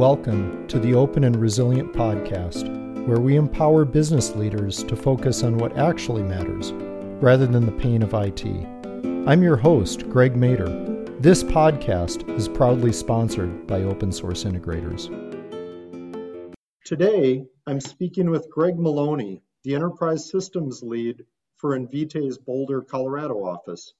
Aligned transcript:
Welcome 0.00 0.66
to 0.68 0.78
the 0.78 0.94
Open 0.94 1.24
and 1.24 1.36
Resilient 1.36 1.92
Podcast, 1.92 3.06
where 3.06 3.20
we 3.20 3.36
empower 3.36 3.84
business 3.84 4.34
leaders 4.34 4.82
to 4.84 4.96
focus 4.96 5.42
on 5.42 5.58
what 5.58 5.76
actually 5.76 6.22
matters 6.22 6.72
rather 7.22 7.46
than 7.46 7.66
the 7.66 7.72
pain 7.72 8.02
of 8.02 8.14
IT. 8.14 8.46
I'm 9.28 9.42
your 9.42 9.58
host, 9.58 10.08
Greg 10.08 10.36
Mader. 10.36 11.20
This 11.20 11.44
podcast 11.44 12.26
is 12.34 12.48
proudly 12.48 12.94
sponsored 12.94 13.66
by 13.66 13.82
Open 13.82 14.10
Source 14.10 14.44
Integrators. 14.44 15.10
Today, 16.86 17.44
I'm 17.66 17.78
speaking 17.78 18.30
with 18.30 18.48
Greg 18.48 18.78
Maloney, 18.78 19.42
the 19.64 19.74
Enterprise 19.74 20.30
Systems 20.30 20.82
Lead 20.82 21.26
for 21.56 21.76
Invitae's 21.76 22.38
Boulder, 22.38 22.80
Colorado 22.80 23.44
office. 23.44 23.92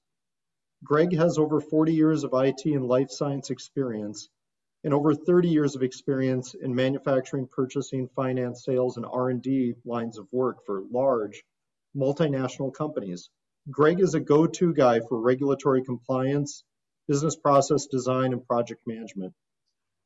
Greg 0.83 1.15
has 1.15 1.37
over 1.37 1.61
40 1.61 1.93
years 1.93 2.23
of 2.23 2.33
IT 2.33 2.65
and 2.65 2.87
life 2.87 3.11
science 3.11 3.51
experience 3.51 4.29
and 4.83 4.93
over 4.93 5.13
30 5.13 5.47
years 5.49 5.75
of 5.75 5.83
experience 5.83 6.55
in 6.55 6.73
manufacturing, 6.73 7.47
purchasing, 7.47 8.09
finance, 8.15 8.65
sales, 8.65 8.97
and 8.97 9.05
R&D 9.05 9.75
lines 9.85 10.17
of 10.17 10.27
work 10.31 10.65
for 10.65 10.83
large 10.91 11.43
multinational 11.95 12.73
companies. 12.73 13.29
Greg 13.69 13.99
is 13.99 14.15
a 14.15 14.19
go-to 14.19 14.73
guy 14.73 14.99
for 15.01 15.21
regulatory 15.21 15.83
compliance, 15.83 16.63
business 17.07 17.35
process 17.35 17.85
design, 17.85 18.33
and 18.33 18.45
project 18.47 18.81
management. 18.87 19.33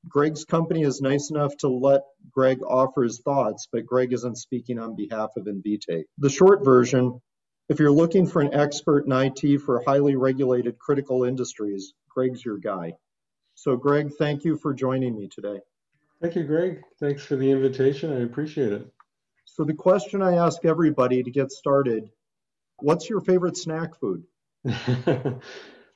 Greg's 0.07 0.45
company 0.45 0.83
is 0.83 1.01
nice 1.01 1.29
enough 1.31 1.55
to 1.57 1.69
let 1.69 2.03
Greg 2.31 2.61
offer 2.61 3.03
his 3.03 3.21
thoughts, 3.21 3.67
but 3.71 3.85
Greg 3.85 4.13
isn't 4.13 4.37
speaking 4.37 4.77
on 4.77 4.95
behalf 4.95 5.31
of 5.35 5.45
Invitae. 5.45 6.03
The 6.17 6.29
short 6.29 6.63
version, 6.63 7.21
if 7.69 7.79
you're 7.79 7.91
looking 7.91 8.27
for 8.27 8.41
an 8.41 8.53
expert 8.53 9.05
in 9.05 9.11
IT 9.11 9.59
for 9.61 9.83
highly 9.85 10.15
regulated 10.15 10.77
critical 10.77 11.23
industries, 11.23 11.93
Greg's 12.09 12.43
your 12.43 12.57
guy. 12.57 12.93
So, 13.55 13.75
Greg, 13.75 14.11
thank 14.17 14.43
you 14.43 14.57
for 14.57 14.73
joining 14.73 15.17
me 15.17 15.27
today. 15.27 15.59
Thank 16.21 16.35
you, 16.35 16.43
Greg. 16.43 16.81
Thanks 16.99 17.23
for 17.23 17.35
the 17.35 17.49
invitation. 17.49 18.13
I 18.13 18.21
appreciate 18.21 18.71
it. 18.71 18.87
So, 19.45 19.63
the 19.63 19.73
question 19.73 20.21
I 20.21 20.35
ask 20.35 20.63
everybody 20.65 21.23
to 21.23 21.31
get 21.31 21.51
started 21.51 22.09
what's 22.79 23.09
your 23.09 23.21
favorite 23.21 23.57
snack 23.57 23.97
food? 23.99 24.23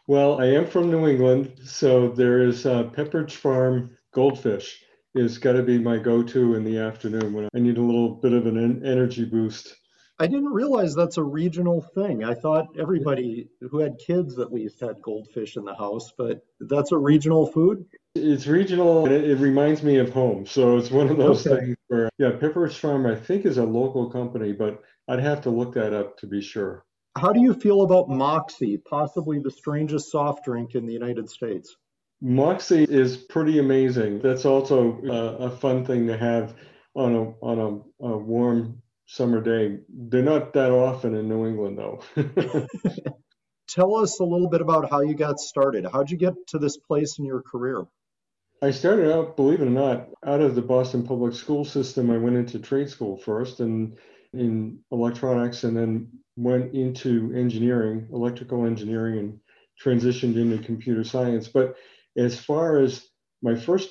well, 0.08 0.40
I 0.40 0.46
am 0.46 0.66
from 0.66 0.90
New 0.90 1.08
England, 1.08 1.60
so 1.66 2.10
there 2.10 2.42
is 2.42 2.66
uh, 2.66 2.84
Pepperidge 2.84 3.34
Farm 3.34 3.98
goldfish 4.14 4.82
is 5.16 5.38
got 5.38 5.54
to 5.54 5.64
be 5.64 5.78
my 5.78 5.98
go-to 5.98 6.56
in 6.56 6.64
the 6.64 6.78
afternoon 6.78 7.34
when 7.34 7.48
I 7.56 7.60
need 7.60 7.78
a 7.78 7.82
little 7.82 8.16
bit 8.16 8.34
of 8.34 8.46
an 8.46 8.86
energy 8.86 9.26
boost. 9.26 9.76
I 10.22 10.28
didn't 10.28 10.52
realize 10.52 10.94
that's 10.94 11.18
a 11.18 11.24
regional 11.24 11.82
thing. 11.82 12.26
I 12.26 12.34
thought 12.34 12.68
everybody 12.78 13.48
who 13.72 13.80
had 13.80 13.98
kids 13.98 14.38
at 14.38 14.52
least 14.52 14.82
had 14.82 15.02
goldfish 15.02 15.56
in 15.56 15.64
the 15.64 15.74
house, 15.74 16.12
but 16.18 16.46
that's 16.60 16.92
a 16.92 16.98
regional 16.98 17.48
food. 17.48 17.86
It's 18.16 18.46
regional 18.46 19.06
and 19.06 19.14
it, 19.14 19.30
it 19.30 19.36
reminds 19.36 19.82
me 19.82 19.98
of 19.98 20.12
home. 20.12 20.46
So 20.46 20.78
it's 20.78 20.92
one 20.92 21.08
of 21.08 21.18
those 21.18 21.48
okay. 21.48 21.60
things 21.60 21.78
where, 21.88 22.10
yeah, 22.18 22.32
Pepperidge 22.32 22.78
Farm, 22.78 23.06
I 23.06 23.16
think, 23.16 23.46
is 23.46 23.58
a 23.58 23.64
local 23.64 24.10
company, 24.10 24.52
but 24.52 24.84
I'd 25.08 25.22
have 25.22 25.42
to 25.42 25.50
look 25.50 25.74
that 25.76 25.94
up 25.94 26.18
to 26.18 26.28
be 26.28 26.42
sure. 26.42 26.84
How 27.18 27.32
do 27.32 27.40
you 27.42 27.54
feel 27.54 27.84
about 27.84 28.10
Moxie, 28.10 28.78
possibly 28.78 29.40
the 29.40 29.52
strangest 29.52 30.12
soft 30.12 30.44
drink 30.44 30.76
in 30.76 30.86
the 30.86 30.94
United 30.94 31.30
States? 31.30 31.78
Moxie 32.22 32.84
is 32.84 33.16
pretty 33.16 33.60
amazing. 33.60 34.20
That's 34.22 34.44
also 34.44 35.00
a, 35.08 35.46
a 35.46 35.50
fun 35.50 35.86
thing 35.86 36.08
to 36.08 36.18
have 36.18 36.56
on 36.94 37.16
a 37.16 37.24
on 37.42 37.60
a, 38.02 38.06
a 38.06 38.18
warm 38.18 38.82
summer 39.10 39.42
day. 39.42 39.80
They're 39.90 40.22
not 40.22 40.54
that 40.54 40.72
often 40.72 41.16
in 41.16 41.28
New 41.28 41.48
England, 41.48 41.80
though. 41.80 42.04
Tell 43.68 43.96
us 43.96 44.20
a 44.20 44.24
little 44.24 44.50
bit 44.50 44.62
about 44.62 44.90
how 44.90 45.02
you 45.02 45.16
got 45.16 45.40
started. 45.40 45.86
How'd 45.92 46.12
you 46.12 46.18
get 46.18 46.34
to 46.50 46.60
this 46.60 46.78
place 46.78 47.18
in 47.18 47.26
your 47.26 47.42
career? 47.42 47.86
I 48.62 48.72
started 48.72 49.12
out, 49.12 49.36
believe 49.36 49.62
it 49.62 49.68
or 49.68 49.72
not, 49.72 50.10
out 50.26 50.42
of 50.42 50.54
the 50.54 50.62
Boston 50.62 51.06
public 51.06 51.34
school 51.34 51.66
system. 51.66 52.12
I 52.12 52.18
went 52.18 52.36
into 52.36 52.60
trade 52.60 52.90
school 52.90 53.18
first 53.18 53.62
and 53.62 53.98
in 54.34 54.80
electronics 54.92 55.64
and 55.64 55.76
then 55.76 56.10
went 56.36 56.74
into 56.76 57.34
engineering, 57.36 58.08
electrical 58.12 58.66
engineering, 58.66 59.18
and 59.18 59.40
transitioned 59.84 60.36
into 60.36 60.64
computer 60.64 61.04
science. 61.04 61.48
But 61.48 61.76
as 62.16 62.40
far 62.40 62.78
as 62.78 63.08
my 63.42 63.56
first 63.56 63.90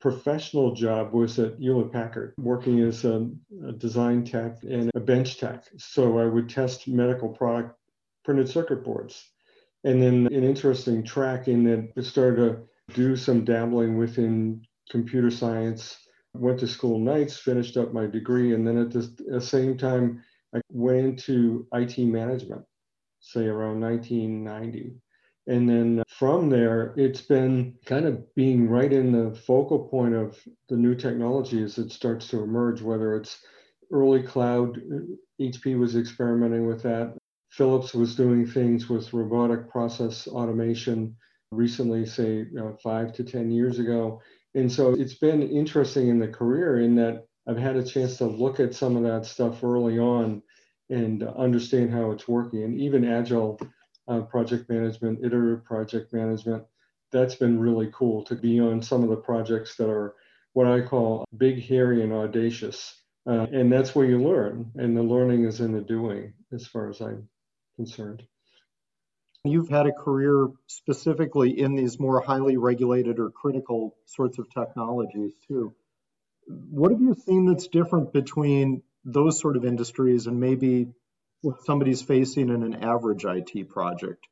professional 0.00 0.74
job 0.74 1.12
was 1.12 1.38
at 1.38 1.58
Hewlett 1.58 1.92
Packard, 1.92 2.34
working 2.38 2.80
as 2.80 3.04
a, 3.04 3.28
a, 3.66 3.72
design 3.72 4.24
tech 4.24 4.62
and 4.62 4.90
a 4.94 5.00
bench 5.00 5.38
tech. 5.38 5.64
So 5.76 6.18
I 6.18 6.24
would 6.24 6.48
test 6.48 6.88
medical 6.88 7.28
product 7.28 7.78
printed 8.24 8.48
circuit 8.48 8.82
boards. 8.82 9.30
And 9.84 10.02
then 10.02 10.26
an 10.26 10.44
interesting 10.44 11.02
track 11.04 11.48
in 11.48 11.64
that 11.64 11.92
I 11.96 12.02
started 12.02 12.36
to 12.36 12.94
do 12.94 13.16
some 13.16 13.44
dabbling 13.44 13.98
within 13.98 14.62
computer 14.90 15.30
science, 15.30 15.98
went 16.34 16.60
to 16.60 16.66
school 16.66 16.98
nights, 16.98 17.36
finished 17.36 17.76
up 17.76 17.92
my 17.92 18.06
degree, 18.06 18.54
and 18.54 18.66
then 18.66 18.78
at 18.78 18.90
the, 18.90 19.14
the 19.26 19.40
same 19.40 19.76
time, 19.76 20.22
I 20.54 20.60
went 20.70 20.98
into 20.98 21.66
IT 21.72 21.98
management, 21.98 22.62
say 23.20 23.46
around 23.46 23.80
1990. 23.80 24.94
And 25.46 25.68
then 25.68 26.02
from 26.08 26.50
there, 26.50 26.94
it's 26.96 27.22
been 27.22 27.74
kind 27.86 28.06
of 28.06 28.34
being 28.34 28.68
right 28.68 28.92
in 28.92 29.10
the 29.12 29.34
focal 29.34 29.88
point 29.88 30.14
of 30.14 30.38
the 30.68 30.76
new 30.76 30.94
technology 30.94 31.62
as 31.62 31.78
it 31.78 31.90
starts 31.92 32.28
to 32.28 32.42
emerge, 32.42 32.82
whether 32.82 33.16
it's 33.16 33.38
early 33.90 34.22
cloud, 34.22 34.80
HP 35.40 35.78
was 35.78 35.96
experimenting 35.96 36.66
with 36.66 36.82
that. 36.82 37.16
Philips 37.50 37.94
was 37.94 38.14
doing 38.14 38.46
things 38.46 38.88
with 38.88 39.12
robotic 39.12 39.68
process 39.68 40.28
automation 40.28 41.16
recently, 41.50 42.06
say 42.06 42.46
uh, 42.60 42.72
five 42.82 43.12
to 43.14 43.24
10 43.24 43.50
years 43.50 43.78
ago. 43.78 44.20
And 44.54 44.70
so 44.70 44.94
it's 44.94 45.14
been 45.14 45.42
interesting 45.42 46.08
in 46.08 46.18
the 46.18 46.28
career 46.28 46.80
in 46.80 46.94
that 46.96 47.26
I've 47.48 47.56
had 47.56 47.76
a 47.76 47.82
chance 47.82 48.18
to 48.18 48.26
look 48.26 48.60
at 48.60 48.74
some 48.74 48.96
of 48.96 49.02
that 49.02 49.24
stuff 49.26 49.64
early 49.64 49.98
on 49.98 50.42
and 50.90 51.22
understand 51.22 51.92
how 51.92 52.10
it's 52.12 52.28
working. 52.28 52.62
And 52.62 52.80
even 52.80 53.04
Agile 53.04 53.58
uh, 54.10 54.20
project 54.22 54.68
management, 54.68 55.24
iterative 55.24 55.64
project 55.64 56.12
management. 56.12 56.64
That's 57.12 57.36
been 57.36 57.58
really 57.58 57.90
cool 57.92 58.24
to 58.24 58.34
be 58.34 58.60
on 58.60 58.82
some 58.82 59.02
of 59.02 59.08
the 59.08 59.16
projects 59.16 59.76
that 59.76 59.88
are 59.88 60.14
what 60.52 60.66
I 60.66 60.80
call 60.80 61.24
big, 61.36 61.62
hairy, 61.62 62.02
and 62.02 62.12
audacious. 62.12 63.00
Uh, 63.26 63.46
and 63.52 63.70
that's 63.70 63.94
where 63.94 64.06
you 64.06 64.22
learn, 64.22 64.72
and 64.76 64.96
the 64.96 65.02
learning 65.02 65.44
is 65.44 65.60
in 65.60 65.72
the 65.72 65.80
doing, 65.80 66.32
as 66.52 66.66
far 66.66 66.88
as 66.88 67.00
I'm 67.00 67.28
concerned. 67.76 68.22
You've 69.44 69.68
had 69.68 69.86
a 69.86 69.92
career 69.92 70.48
specifically 70.66 71.58
in 71.58 71.76
these 71.76 72.00
more 72.00 72.20
highly 72.20 72.56
regulated 72.56 73.18
or 73.18 73.30
critical 73.30 73.96
sorts 74.06 74.38
of 74.38 74.48
technologies, 74.50 75.34
too. 75.46 75.74
What 76.46 76.90
have 76.90 77.00
you 77.00 77.14
seen 77.14 77.46
that's 77.46 77.68
different 77.68 78.12
between 78.12 78.82
those 79.04 79.38
sort 79.38 79.56
of 79.56 79.64
industries 79.64 80.26
and 80.26 80.40
maybe 80.40 80.88
what 81.42 81.64
somebody's 81.64 82.02
facing 82.02 82.48
in 82.48 82.62
an 82.62 82.82
average 82.82 83.24
IT 83.24 83.68
project? 83.68 84.26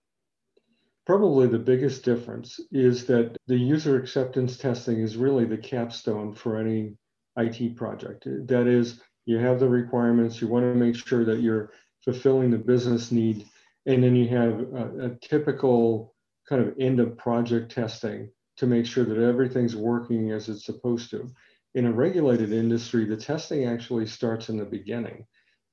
Probably 1.06 1.46
the 1.46 1.58
biggest 1.58 2.04
difference 2.04 2.60
is 2.70 3.06
that 3.06 3.36
the 3.46 3.56
user 3.56 3.96
acceptance 3.96 4.58
testing 4.58 5.00
is 5.00 5.16
really 5.16 5.46
the 5.46 5.56
capstone 5.56 6.34
for 6.34 6.58
any 6.58 6.96
IT 7.36 7.76
project. 7.76 8.24
That 8.48 8.66
is, 8.66 9.00
you 9.24 9.38
have 9.38 9.58
the 9.58 9.68
requirements, 9.68 10.40
you 10.40 10.48
want 10.48 10.64
to 10.64 10.78
make 10.78 10.96
sure 10.96 11.24
that 11.24 11.40
you're 11.40 11.72
fulfilling 12.04 12.50
the 12.50 12.58
business 12.58 13.10
need, 13.10 13.46
and 13.86 14.02
then 14.02 14.14
you 14.14 14.28
have 14.28 14.60
a, 14.60 15.06
a 15.06 15.16
typical 15.22 16.14
kind 16.46 16.62
of 16.62 16.74
end 16.78 17.00
of 17.00 17.16
project 17.16 17.72
testing 17.72 18.30
to 18.58 18.66
make 18.66 18.84
sure 18.84 19.04
that 19.04 19.18
everything's 19.18 19.76
working 19.76 20.32
as 20.32 20.48
it's 20.48 20.66
supposed 20.66 21.10
to. 21.10 21.30
In 21.74 21.86
a 21.86 21.92
regulated 21.92 22.52
industry, 22.52 23.06
the 23.06 23.16
testing 23.16 23.64
actually 23.64 24.06
starts 24.06 24.48
in 24.48 24.58
the 24.58 24.64
beginning. 24.64 25.26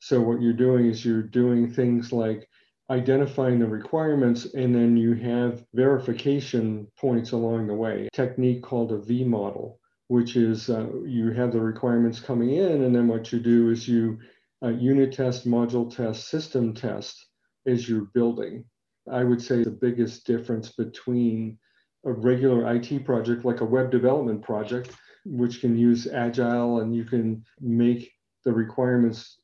So 0.06 0.22
what 0.22 0.40
you're 0.40 0.54
doing 0.54 0.86
is 0.86 1.04
you're 1.04 1.24
doing 1.24 1.68
things 1.68 2.14
like 2.14 2.48
identifying 2.92 3.58
the 3.58 3.66
requirements 3.66 4.46
and 4.54 4.76
then 4.76 4.96
you 4.96 5.16
have 5.16 5.66
verification 5.74 6.86
points 6.96 7.32
along 7.32 7.66
the 7.66 7.74
way. 7.74 8.06
A 8.06 8.16
technique 8.16 8.62
called 8.62 8.92
a 8.92 9.00
V 9.00 9.24
model, 9.24 9.80
which 10.10 10.36
is 10.36 10.70
uh, 10.70 10.86
you 11.08 11.32
have 11.32 11.52
the 11.52 11.60
requirements 11.60 12.20
coming 12.20 12.52
in 12.52 12.84
and 12.84 12.96
then 12.96 13.08
what 13.08 13.32
you 13.32 13.40
do 13.40 13.72
is 13.72 13.88
you 13.88 14.20
uh, 14.64 14.68
unit 14.68 15.12
test, 15.12 15.48
module 15.48 15.90
test, 15.90 16.28
system 16.28 16.76
test 16.76 17.26
as 17.66 17.90
you're 17.90 18.12
building. 18.14 18.64
I 19.12 19.24
would 19.24 19.42
say 19.42 19.64
the 19.64 19.72
biggest 19.72 20.28
difference 20.28 20.70
between 20.70 21.58
a 22.06 22.12
regular 22.12 22.72
IT 22.76 23.06
project 23.06 23.44
like 23.44 23.62
a 23.62 23.66
web 23.66 23.90
development 23.90 24.44
project, 24.44 24.92
which 25.26 25.62
can 25.62 25.76
use 25.76 26.06
agile 26.06 26.82
and 26.82 26.96
you 26.96 27.06
can 27.06 27.44
make 27.60 28.12
the 28.44 28.54
requirements 28.54 29.40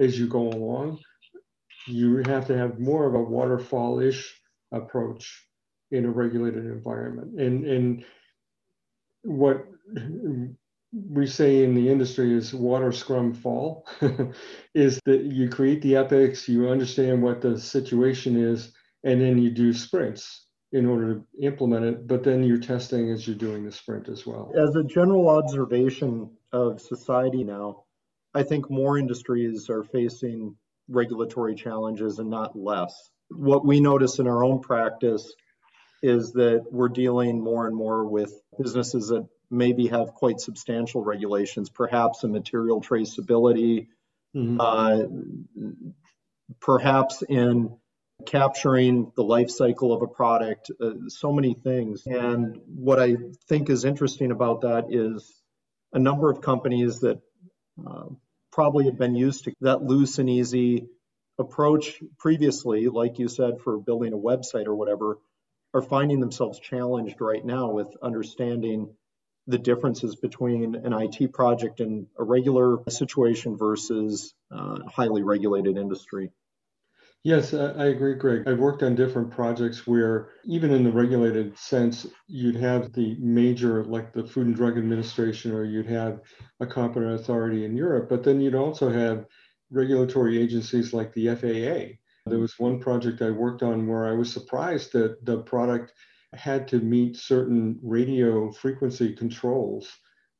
as 0.00 0.18
you 0.18 0.26
go 0.26 0.48
along. 0.48 0.98
You 1.86 2.22
have 2.26 2.46
to 2.48 2.56
have 2.56 2.80
more 2.80 3.06
of 3.06 3.14
a 3.14 3.22
waterfall-ish 3.22 4.34
approach 4.72 5.46
in 5.90 6.04
a 6.04 6.10
regulated 6.10 6.66
environment. 6.66 7.40
And, 7.40 7.64
and 7.64 8.04
what 9.22 9.66
we 10.92 11.26
say 11.26 11.64
in 11.64 11.74
the 11.74 11.88
industry 11.88 12.34
is 12.34 12.54
water 12.54 12.92
scrum 12.92 13.34
fall 13.34 13.86
is 14.74 15.00
that 15.04 15.22
you 15.22 15.48
create 15.48 15.82
the 15.82 15.96
epics, 15.96 16.48
you 16.48 16.68
understand 16.68 17.22
what 17.22 17.40
the 17.40 17.58
situation 17.58 18.36
is, 18.36 18.72
and 19.04 19.20
then 19.20 19.38
you 19.38 19.50
do 19.50 19.72
sprints. 19.72 20.46
in 20.72 20.86
order 20.86 21.14
to 21.14 21.24
implement 21.42 21.84
it, 21.84 22.06
but 22.06 22.22
then 22.22 22.44
you're 22.44 22.58
testing 22.58 23.10
as 23.10 23.26
you're 23.26 23.36
doing 23.36 23.64
the 23.64 23.72
sprint 23.72 24.08
as 24.08 24.24
well. 24.24 24.52
As 24.56 24.76
a 24.76 24.84
general 24.84 25.28
observation 25.28 26.30
of 26.52 26.80
society 26.80 27.42
now, 27.42 27.84
I 28.34 28.42
think 28.42 28.70
more 28.70 28.98
industries 28.98 29.68
are 29.70 29.82
facing 29.82 30.56
regulatory 30.88 31.54
challenges 31.54 32.18
and 32.18 32.30
not 32.30 32.56
less. 32.56 32.94
What 33.28 33.64
we 33.64 33.80
notice 33.80 34.18
in 34.18 34.26
our 34.26 34.44
own 34.44 34.60
practice 34.60 35.32
is 36.02 36.32
that 36.32 36.64
we're 36.70 36.88
dealing 36.88 37.42
more 37.42 37.66
and 37.66 37.76
more 37.76 38.06
with 38.06 38.32
businesses 38.58 39.08
that 39.08 39.26
maybe 39.50 39.88
have 39.88 40.14
quite 40.14 40.40
substantial 40.40 41.02
regulations, 41.02 41.68
perhaps 41.68 42.24
in 42.24 42.32
material 42.32 42.80
traceability, 42.80 43.88
mm-hmm. 44.34 44.60
uh, 44.60 45.02
perhaps 46.60 47.22
in 47.28 47.76
capturing 48.26 49.12
the 49.16 49.22
life 49.22 49.50
cycle 49.50 49.92
of 49.92 50.02
a 50.02 50.06
product, 50.06 50.70
uh, 50.80 50.90
so 51.08 51.32
many 51.32 51.54
things. 51.54 52.06
And 52.06 52.60
what 52.66 53.00
I 53.00 53.16
think 53.48 53.70
is 53.70 53.84
interesting 53.84 54.30
about 54.30 54.62
that 54.62 54.86
is 54.90 55.42
a 55.92 55.98
number 55.98 56.30
of 56.30 56.40
companies 56.40 57.00
that 57.00 57.20
uh, 57.86 58.06
probably 58.52 58.84
had 58.84 58.98
been 58.98 59.14
used 59.14 59.44
to 59.44 59.52
that 59.60 59.82
loose 59.82 60.18
and 60.18 60.28
easy 60.28 60.88
approach 61.38 62.02
previously, 62.18 62.88
like 62.88 63.18
you 63.18 63.28
said, 63.28 63.60
for 63.62 63.78
building 63.78 64.12
a 64.12 64.18
website 64.18 64.66
or 64.66 64.74
whatever, 64.74 65.18
are 65.72 65.82
finding 65.82 66.20
themselves 66.20 66.58
challenged 66.58 67.20
right 67.20 67.44
now 67.44 67.70
with 67.70 67.88
understanding 68.02 68.94
the 69.46 69.58
differences 69.58 70.16
between 70.16 70.74
an 70.74 70.92
IT 70.92 71.32
project 71.32 71.80
and 71.80 72.06
a 72.18 72.22
regular 72.22 72.78
situation 72.88 73.56
versus 73.56 74.34
uh, 74.50 74.78
highly 74.86 75.22
regulated 75.22 75.76
industry. 75.76 76.30
Yes, 77.22 77.52
I 77.52 77.86
agree, 77.86 78.14
Greg. 78.14 78.44
I've 78.46 78.58
worked 78.58 78.82
on 78.82 78.94
different 78.94 79.30
projects 79.30 79.86
where, 79.86 80.30
even 80.44 80.70
in 80.70 80.84
the 80.84 80.92
regulated 80.92 81.56
sense, 81.58 82.06
you'd 82.28 82.56
have 82.56 82.92
the 82.94 83.14
major, 83.20 83.84
like 83.84 84.12
the 84.14 84.24
Food 84.26 84.46
and 84.46 84.56
Drug 84.56 84.78
Administration, 84.78 85.52
or 85.52 85.64
you'd 85.64 85.86
have 85.86 86.20
a 86.60 86.66
competent 86.66 87.12
authority 87.20 87.66
in 87.66 87.76
Europe, 87.76 88.08
but 88.08 88.24
then 88.24 88.40
you'd 88.40 88.54
also 88.54 88.88
have 88.90 89.26
regulatory 89.70 90.38
agencies 90.40 90.94
like 90.94 91.12
the 91.12 91.28
FAA. 91.28 91.98
There 92.26 92.38
was 92.38 92.58
one 92.58 92.80
project 92.80 93.20
I 93.20 93.30
worked 93.30 93.62
on 93.62 93.86
where 93.86 94.06
I 94.06 94.12
was 94.12 94.32
surprised 94.32 94.92
that 94.94 95.22
the 95.26 95.42
product 95.42 95.92
had 96.32 96.66
to 96.68 96.78
meet 96.78 97.16
certain 97.16 97.78
radio 97.82 98.50
frequency 98.50 99.14
controls 99.14 99.90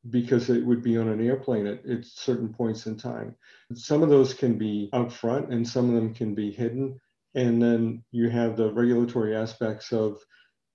because 0.08 0.48
it 0.48 0.64
would 0.64 0.82
be 0.82 0.96
on 0.96 1.08
an 1.08 1.24
airplane 1.24 1.66
at, 1.66 1.84
at 1.86 2.04
certain 2.04 2.52
points 2.52 2.86
in 2.86 2.96
time. 2.96 3.36
Some 3.74 4.02
of 4.02 4.08
those 4.08 4.32
can 4.32 4.56
be 4.56 4.88
out 4.94 5.12
front 5.12 5.52
and 5.52 5.66
some 5.66 5.88
of 5.88 5.94
them 5.94 6.14
can 6.14 6.34
be 6.34 6.50
hidden. 6.50 6.98
And 7.34 7.62
then 7.62 8.02
you 8.10 8.30
have 8.30 8.56
the 8.56 8.72
regulatory 8.72 9.36
aspects 9.36 9.92
of 9.92 10.18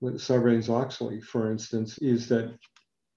Sarbanes 0.03 0.69
Oxley, 0.69 1.21
for 1.21 1.51
instance, 1.51 1.97
is 1.97 2.29
that 2.29 2.55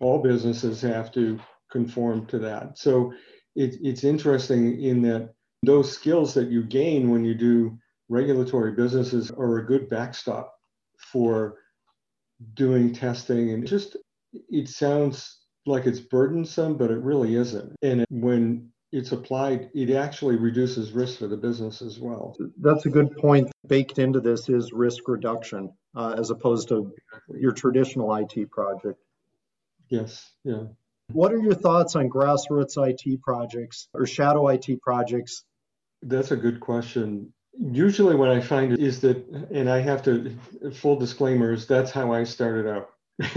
all 0.00 0.22
businesses 0.22 0.81
have 0.81 1.12
to 1.12 1.38
conform 1.70 2.26
to 2.26 2.38
that. 2.38 2.78
So 2.78 3.12
it, 3.54 3.76
it's 3.82 4.04
interesting 4.04 4.82
in 4.82 5.02
that 5.02 5.34
those 5.62 5.93
skills 5.93 6.32
that 6.34 6.50
you 6.50 6.62
gain 6.62 7.11
when 7.11 7.25
you 7.25 7.34
do 7.34 7.78
regulatory 8.08 8.72
businesses 8.72 9.31
are 9.31 9.58
a 9.58 9.66
good 9.66 9.88
backstop 9.88 10.54
for 11.12 11.58
doing 12.54 12.94
testing 12.94 13.50
and 13.50 13.66
just 13.66 13.96
it 14.32 14.69
sounds 14.69 15.38
like 15.68 15.86
it's 15.86 16.00
burdensome 16.00 16.76
but 16.76 16.90
it 16.90 16.98
really 16.98 17.36
isn't. 17.36 17.74
And 17.82 18.04
when 18.10 18.70
it's 18.90 19.12
applied 19.12 19.70
it 19.74 19.90
actually 19.90 20.36
reduces 20.36 20.92
risk 20.92 21.18
for 21.18 21.26
the 21.26 21.36
business 21.36 21.82
as 21.82 21.98
well. 21.98 22.36
That's 22.60 22.86
a 22.86 22.90
good 22.90 23.16
point. 23.16 23.50
Baked 23.66 23.98
into 23.98 24.20
this 24.20 24.48
is 24.48 24.72
risk 24.72 25.06
reduction 25.06 25.72
uh, 25.94 26.14
as 26.18 26.30
opposed 26.30 26.68
to 26.68 26.92
your 27.34 27.52
traditional 27.52 28.14
it 28.16 28.50
project. 28.50 28.98
Yes 29.88 30.32
yeah. 30.44 30.64
What 31.12 31.32
are 31.32 31.38
your 31.38 31.54
thoughts 31.54 31.96
on 31.96 32.10
grassroots 32.10 32.76
it 32.76 33.22
projects 33.22 33.88
or 33.94 34.06
shadow 34.06 34.48
it 34.48 34.68
projects? 34.82 35.44
That's 36.02 36.32
a 36.32 36.36
good 36.36 36.60
question. 36.60 37.32
Usually 37.58 38.14
what 38.14 38.28
I 38.28 38.40
find 38.40 38.78
is 38.78 39.00
that, 39.00 39.26
and 39.50 39.68
I 39.70 39.80
have 39.80 40.02
to 40.04 40.36
full 40.74 40.96
disclaimers, 40.96 41.66
that's 41.66 41.90
how 41.90 42.12
I 42.12 42.24
started 42.24 42.70
out. 42.70 42.90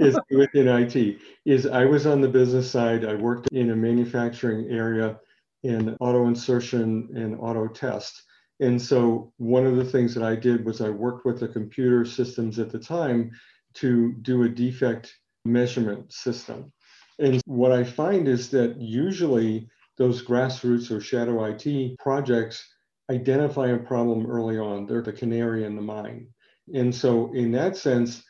is 0.00 0.18
within 0.30 0.68
IT 0.68 1.18
is 1.44 1.66
I 1.66 1.84
was 1.84 2.06
on 2.06 2.20
the 2.20 2.28
business 2.28 2.70
side. 2.70 3.04
I 3.04 3.14
worked 3.14 3.48
in 3.52 3.70
a 3.70 3.76
manufacturing 3.76 4.70
area 4.70 5.20
in 5.62 5.96
auto 6.00 6.26
insertion 6.26 7.08
and 7.14 7.36
auto 7.38 7.68
test. 7.68 8.22
And 8.60 8.80
so 8.80 9.32
one 9.36 9.66
of 9.66 9.76
the 9.76 9.84
things 9.84 10.14
that 10.14 10.24
I 10.24 10.36
did 10.36 10.64
was 10.64 10.80
I 10.80 10.88
worked 10.88 11.26
with 11.26 11.40
the 11.40 11.48
computer 11.48 12.04
systems 12.04 12.58
at 12.58 12.70
the 12.70 12.78
time 12.78 13.30
to 13.74 14.12
do 14.22 14.44
a 14.44 14.48
defect 14.48 15.14
measurement 15.44 16.12
system. 16.12 16.72
And 17.18 17.40
what 17.44 17.72
I 17.72 17.84
find 17.84 18.26
is 18.26 18.50
that 18.50 18.80
usually 18.80 19.68
those 19.98 20.24
grassroots 20.24 20.90
or 20.90 21.00
shadow 21.00 21.44
IT 21.44 21.98
projects 21.98 22.66
identify 23.10 23.68
a 23.68 23.78
problem 23.78 24.30
early 24.30 24.58
on. 24.58 24.86
They're 24.86 25.02
the 25.02 25.12
canary 25.12 25.64
in 25.64 25.76
the 25.76 25.82
mine. 25.82 26.28
And 26.72 26.94
so, 26.94 27.32
in 27.34 27.52
that 27.52 27.76
sense, 27.76 28.22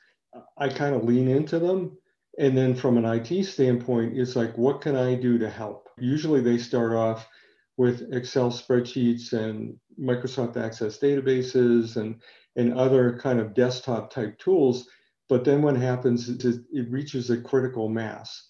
I 0.59 0.69
kind 0.69 0.95
of 0.95 1.05
lean 1.05 1.29
into 1.29 1.59
them. 1.59 1.97
And 2.39 2.57
then, 2.57 2.75
from 2.75 2.97
an 2.97 3.05
IT 3.05 3.45
standpoint, 3.45 4.17
it's 4.17 4.37
like, 4.37 4.57
what 4.57 4.81
can 4.81 4.97
I 4.97 5.15
do 5.15 5.39
to 5.39 5.51
help? 5.51 5.89
Usually, 5.99 6.41
they 6.41 6.59
start 6.59 6.93
off 6.93 7.29
with 7.77 8.13
Excel 8.13 8.51
spreadsheets 8.51 9.33
and 9.33 9.77
Microsoft 10.01 10.57
Access 10.57 10.99
databases 10.99 11.97
and, 11.97 12.21
and 12.57 12.75
other 12.75 13.19
kind 13.19 13.41
of 13.41 13.55
desktop 13.55 14.13
type 14.13 14.39
tools. 14.39 14.89
But 15.29 15.45
then, 15.45 15.63
what 15.63 15.77
happens 15.77 16.29
is 16.29 16.61
it 16.73 16.91
reaches 16.91 17.31
a 17.31 17.41
critical 17.41 17.89
mass. 17.89 18.49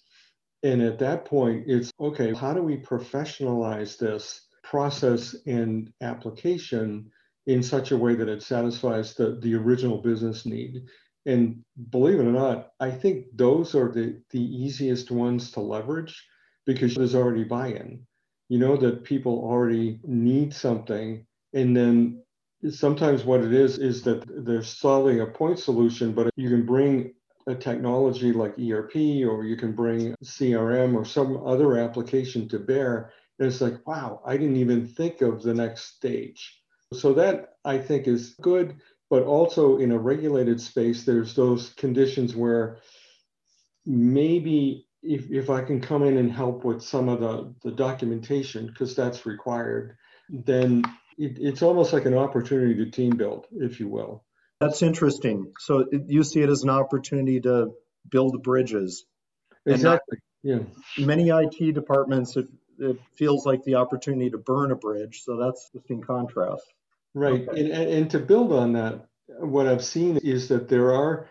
And 0.63 0.83
at 0.83 0.99
that 0.99 1.25
point, 1.25 1.65
it's 1.67 1.91
okay, 1.99 2.35
how 2.35 2.53
do 2.53 2.63
we 2.63 2.77
professionalize 2.77 3.97
this? 3.97 4.47
process 4.71 5.35
and 5.47 5.93
application 6.01 7.11
in 7.47 7.61
such 7.61 7.91
a 7.91 7.97
way 7.97 8.15
that 8.15 8.29
it 8.29 8.41
satisfies 8.41 9.15
the, 9.15 9.37
the 9.43 9.55
original 9.55 9.99
business 9.99 10.47
need. 10.47 10.83
And 11.27 11.63
believe 11.91 12.19
it 12.19 12.27
or 12.27 12.33
not, 12.33 12.73
I 12.81 12.91
think 12.91 13.27
those 13.35 13.75
are 13.75 13.91
the, 13.91 14.21
the 14.31 14.41
easiest 14.41 15.11
ones 15.11 15.51
to 15.53 15.61
leverage 15.61 16.25
because 16.67 16.95
there's 16.95 17.15
already 17.15 17.45
buy 17.45 17.69
in. 17.69 18.07
You 18.49 18.59
know 18.59 18.77
that 18.77 19.05
people 19.05 19.39
already 19.39 20.01
need 20.05 20.55
something. 20.55 21.27
And 21.53 21.77
then 21.77 22.23
sometimes 22.71 23.25
what 23.25 23.41
it 23.41 23.53
is 23.53 23.79
is 23.79 24.03
that 24.05 24.25
they're 24.45 24.63
solving 24.63 25.21
a 25.21 25.27
point 25.27 25.59
solution, 25.59 26.13
but 26.13 26.31
you 26.37 26.49
can 26.49 26.67
bring 26.67 27.13
a 27.47 27.55
technology 27.55 28.33
like 28.33 28.59
ERP 28.59 28.97
or 29.27 29.45
you 29.45 29.57
can 29.57 29.73
bring 29.73 30.15
CRM 30.25 30.95
or 30.95 31.05
some 31.05 31.47
other 31.47 31.79
application 31.79 32.49
to 32.49 32.59
bear 32.59 33.13
and 33.41 33.49
it's 33.49 33.63
like, 33.63 33.87
wow, 33.87 34.21
I 34.25 34.37
didn't 34.37 34.57
even 34.57 34.87
think 34.87 35.23
of 35.23 35.43
the 35.43 35.55
next 35.55 35.97
stage. 35.97 36.61
So 36.93 37.15
that 37.15 37.55
I 37.65 37.79
think 37.79 38.07
is 38.07 38.35
good, 38.43 38.77
but 39.11 39.25
also 39.25 39.79
in 39.79 39.91
a 39.91 39.99
regulated 39.99 40.61
space, 40.61 41.05
there's 41.05 41.35
those 41.35 41.71
conditions 41.71 42.35
where 42.35 42.79
maybe 43.85 44.87
if, 45.03 45.31
if 45.31 45.51
I 45.51 45.63
can 45.63 45.81
come 45.81 46.05
in 46.05 46.17
and 46.17 46.31
help 46.31 46.65
with 46.65 46.83
some 46.83 47.09
of 47.09 47.21
the, 47.21 47.55
the 47.63 47.73
documentation, 47.73 48.67
because 48.67 48.95
that's 48.95 49.27
required, 49.27 49.97
then 50.29 50.85
it, 51.19 51.39
it's 51.41 51.63
almost 51.63 51.93
like 51.93 52.05
an 52.05 52.17
opportunity 52.17 52.85
to 52.85 52.91
team 52.91 53.17
build, 53.17 53.47
if 53.53 53.81
you 53.81 53.89
will. 53.89 54.25
That's 54.61 54.83
interesting. 54.83 55.53
So 55.59 55.87
you 56.07 56.23
see 56.23 56.41
it 56.41 56.51
as 56.51 56.63
an 56.63 56.71
opportunity 56.71 57.41
to 57.41 57.73
build 58.09 58.43
bridges. 58.43 59.07
Exactly. 59.67 60.19
yeah. 60.43 60.61
Many 60.99 61.31
IT 61.31 61.75
departments, 61.75 62.37
if, 62.37 62.47
it 62.79 62.99
feels 63.17 63.45
like 63.45 63.63
the 63.65 63.75
opportunity 63.77 64.31
to 64.31 64.39
burn 64.39 64.71
a 64.71 64.77
bridge. 64.77 65.23
So 65.25 65.37
that's 65.37 65.71
just 65.75 65.91
in 65.91 66.03
contrast. 66.03 66.65
Right. 67.15 67.49
Okay. 67.49 67.61
And, 67.61 67.71
and 67.73 68.11
to 68.11 68.19
build 68.19 68.53
on 68.53 68.73
that, 68.75 69.07
what 69.39 69.67
I've 69.67 69.85
seen 69.85 70.19
is 70.19 70.49
that 70.49 70.69
there 70.69 70.93
are 70.93 71.29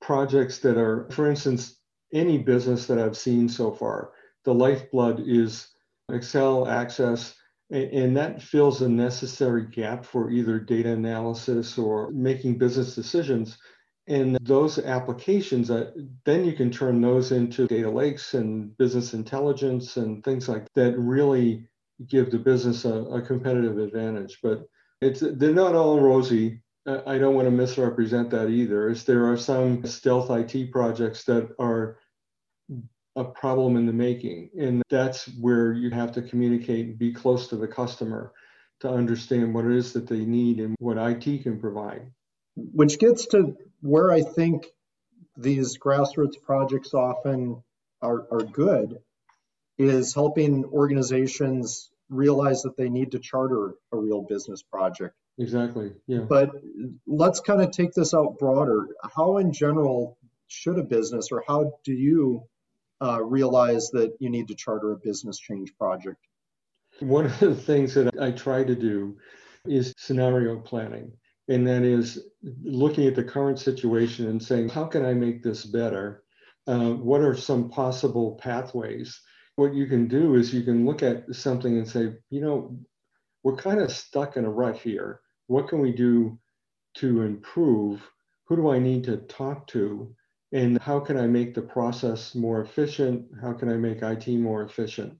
projects 0.00 0.58
that 0.60 0.76
are, 0.76 1.08
for 1.10 1.28
instance, 1.28 1.78
any 2.12 2.38
business 2.38 2.86
that 2.86 2.98
I've 2.98 3.16
seen 3.16 3.48
so 3.48 3.72
far, 3.72 4.12
the 4.44 4.52
lifeblood 4.52 5.22
is 5.26 5.68
Excel 6.10 6.68
access, 6.68 7.34
and 7.70 8.16
that 8.16 8.42
fills 8.42 8.82
a 8.82 8.88
necessary 8.88 9.66
gap 9.66 10.04
for 10.04 10.30
either 10.30 10.58
data 10.58 10.92
analysis 10.92 11.78
or 11.78 12.10
making 12.10 12.58
business 12.58 12.94
decisions. 12.94 13.56
And 14.08 14.36
those 14.42 14.78
applications, 14.78 15.70
uh, 15.70 15.92
then 16.26 16.44
you 16.44 16.52
can 16.52 16.70
turn 16.70 17.00
those 17.00 17.32
into 17.32 17.68
data 17.68 17.88
lakes 17.88 18.34
and 18.34 18.76
business 18.76 19.14
intelligence 19.14 19.96
and 19.96 20.22
things 20.24 20.48
like 20.48 20.66
that 20.74 20.98
really 20.98 21.68
give 22.08 22.30
the 22.30 22.38
business 22.38 22.84
a, 22.84 22.94
a 22.94 23.22
competitive 23.22 23.78
advantage. 23.78 24.40
But 24.42 24.66
it's 25.02 25.20
they're 25.20 25.52
not 25.52 25.74
all 25.74 26.00
rosy. 26.00 26.62
I 26.86 27.18
don't 27.18 27.34
want 27.34 27.46
to 27.46 27.52
misrepresent 27.52 28.30
that 28.30 28.48
either. 28.48 28.88
As 28.88 29.04
there 29.04 29.30
are 29.30 29.36
some 29.36 29.84
stealth 29.86 30.30
IT 30.30 30.72
projects 30.72 31.24
that 31.24 31.50
are 31.58 31.98
a 33.14 33.24
problem 33.24 33.76
in 33.76 33.86
the 33.86 33.92
making, 33.92 34.50
and 34.58 34.82
that's 34.90 35.26
where 35.40 35.72
you 35.72 35.90
have 35.90 36.12
to 36.12 36.22
communicate 36.22 36.86
and 36.86 36.98
be 36.98 37.12
close 37.12 37.48
to 37.48 37.56
the 37.56 37.68
customer 37.68 38.32
to 38.80 38.88
understand 38.88 39.54
what 39.54 39.64
it 39.64 39.72
is 39.72 39.92
that 39.92 40.08
they 40.08 40.24
need 40.24 40.58
and 40.58 40.74
what 40.80 40.98
IT 40.98 41.42
can 41.42 41.60
provide. 41.60 42.10
which 42.56 42.98
gets 42.98 43.26
to 43.26 43.56
where 43.80 44.10
I 44.10 44.22
think 44.22 44.66
these 45.36 45.78
grassroots 45.78 46.40
projects 46.42 46.94
often 46.94 47.62
are, 48.00 48.26
are 48.30 48.42
good 48.42 48.98
is 49.78 50.14
helping 50.14 50.64
organizations 50.64 51.91
realize 52.12 52.62
that 52.62 52.76
they 52.76 52.88
need 52.88 53.10
to 53.12 53.18
charter 53.18 53.74
a 53.92 53.96
real 53.96 54.22
business 54.22 54.62
project. 54.62 55.14
Exactly. 55.38 55.92
Yeah. 56.06 56.20
But 56.20 56.50
let's 57.06 57.40
kind 57.40 57.62
of 57.62 57.70
take 57.70 57.92
this 57.92 58.14
out 58.14 58.38
broader. 58.38 58.88
How, 59.16 59.38
in 59.38 59.52
general, 59.52 60.18
should 60.48 60.78
a 60.78 60.82
business, 60.82 61.28
or 61.32 61.42
how 61.48 61.78
do 61.84 61.92
you 61.92 62.44
uh, 63.00 63.22
realize 63.22 63.90
that 63.90 64.14
you 64.20 64.28
need 64.28 64.48
to 64.48 64.54
charter 64.54 64.92
a 64.92 64.96
business 64.96 65.38
change 65.38 65.72
project? 65.78 66.18
One 67.00 67.26
of 67.26 67.38
the 67.40 67.54
things 67.54 67.94
that 67.94 68.20
I 68.20 68.30
try 68.32 68.62
to 68.62 68.74
do 68.74 69.16
is 69.66 69.94
scenario 69.96 70.60
planning. 70.60 71.12
And 71.48 71.66
that 71.66 71.82
is 71.82 72.22
looking 72.62 73.06
at 73.06 73.14
the 73.14 73.24
current 73.24 73.58
situation 73.58 74.28
and 74.28 74.42
saying, 74.42 74.68
how 74.68 74.84
can 74.84 75.04
I 75.04 75.14
make 75.14 75.42
this 75.42 75.64
better? 75.64 76.22
Uh, 76.66 76.90
what 76.90 77.22
are 77.22 77.34
some 77.34 77.70
possible 77.70 78.38
pathways? 78.40 79.20
What 79.56 79.74
you 79.74 79.86
can 79.86 80.08
do 80.08 80.34
is 80.36 80.54
you 80.54 80.62
can 80.62 80.86
look 80.86 81.02
at 81.02 81.34
something 81.34 81.76
and 81.76 81.86
say, 81.86 82.14
you 82.30 82.40
know, 82.40 82.78
we're 83.42 83.56
kind 83.56 83.80
of 83.80 83.92
stuck 83.92 84.36
in 84.36 84.44
a 84.44 84.50
rut 84.50 84.78
here. 84.78 85.20
What 85.46 85.68
can 85.68 85.80
we 85.80 85.92
do 85.92 86.38
to 86.94 87.22
improve? 87.22 88.02
Who 88.44 88.56
do 88.56 88.70
I 88.70 88.78
need 88.78 89.04
to 89.04 89.18
talk 89.18 89.66
to? 89.68 90.14
And 90.52 90.78
how 90.80 91.00
can 91.00 91.16
I 91.16 91.26
make 91.26 91.54
the 91.54 91.62
process 91.62 92.34
more 92.34 92.60
efficient? 92.60 93.26
How 93.40 93.52
can 93.52 93.68
I 93.68 93.76
make 93.76 94.02
IT 94.02 94.28
more 94.28 94.62
efficient? 94.62 95.18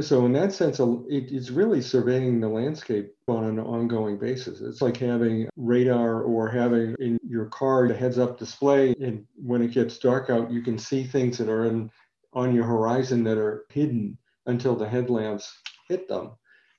So, 0.00 0.26
in 0.26 0.32
that 0.32 0.52
sense, 0.52 0.80
it's 1.08 1.50
really 1.50 1.80
surveying 1.80 2.40
the 2.40 2.48
landscape 2.48 3.14
on 3.28 3.44
an 3.44 3.60
ongoing 3.60 4.18
basis. 4.18 4.60
It's 4.60 4.82
like 4.82 4.96
having 4.96 5.48
radar 5.56 6.22
or 6.22 6.48
having 6.48 6.96
in 6.98 7.16
your 7.24 7.46
car 7.46 7.84
a 7.84 7.94
heads 7.94 8.18
up 8.18 8.36
display. 8.36 8.96
And 9.00 9.24
when 9.36 9.62
it 9.62 9.70
gets 9.70 9.98
dark 9.98 10.30
out, 10.30 10.50
you 10.50 10.62
can 10.62 10.78
see 10.78 11.04
things 11.04 11.38
that 11.38 11.48
are 11.48 11.66
in, 11.66 11.92
on 12.34 12.54
your 12.54 12.64
horizon 12.64 13.24
that 13.24 13.38
are 13.38 13.64
hidden 13.70 14.18
until 14.46 14.76
the 14.76 14.88
headlamps 14.88 15.56
hit 15.88 16.08
them 16.08 16.32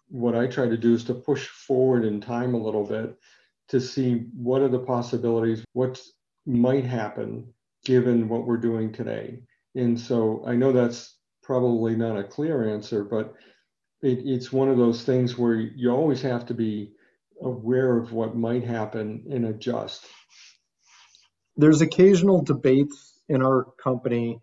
what 0.09 0.35
I 0.35 0.47
try 0.47 0.67
to 0.67 0.77
do 0.77 0.93
is 0.93 1.03
to 1.05 1.13
push 1.13 1.47
forward 1.47 2.05
in 2.05 2.21
time 2.21 2.53
a 2.53 2.61
little 2.61 2.85
bit 2.85 3.17
to 3.69 3.81
see 3.81 4.25
what 4.35 4.61
are 4.61 4.67
the 4.67 4.79
possibilities, 4.79 5.63
what 5.73 5.99
might 6.45 6.85
happen 6.85 7.51
given 7.83 8.29
what 8.29 8.45
we're 8.45 8.57
doing 8.57 8.91
today. 8.91 9.39
And 9.75 9.99
so 9.99 10.43
I 10.45 10.55
know 10.55 10.71
that's 10.71 11.17
probably 11.43 11.95
not 11.95 12.17
a 12.17 12.23
clear 12.23 12.69
answer, 12.69 13.03
but 13.03 13.33
it, 14.01 14.19
it's 14.25 14.51
one 14.51 14.69
of 14.69 14.77
those 14.77 15.03
things 15.03 15.37
where 15.37 15.55
you 15.55 15.89
always 15.91 16.21
have 16.21 16.45
to 16.47 16.53
be 16.53 16.91
aware 17.41 17.97
of 17.97 18.13
what 18.13 18.35
might 18.35 18.63
happen 18.63 19.23
and 19.29 19.45
adjust. 19.45 20.05
There's 21.57 21.81
occasional 21.81 22.41
debates 22.41 23.21
in 23.27 23.41
our 23.41 23.65
company 23.81 24.39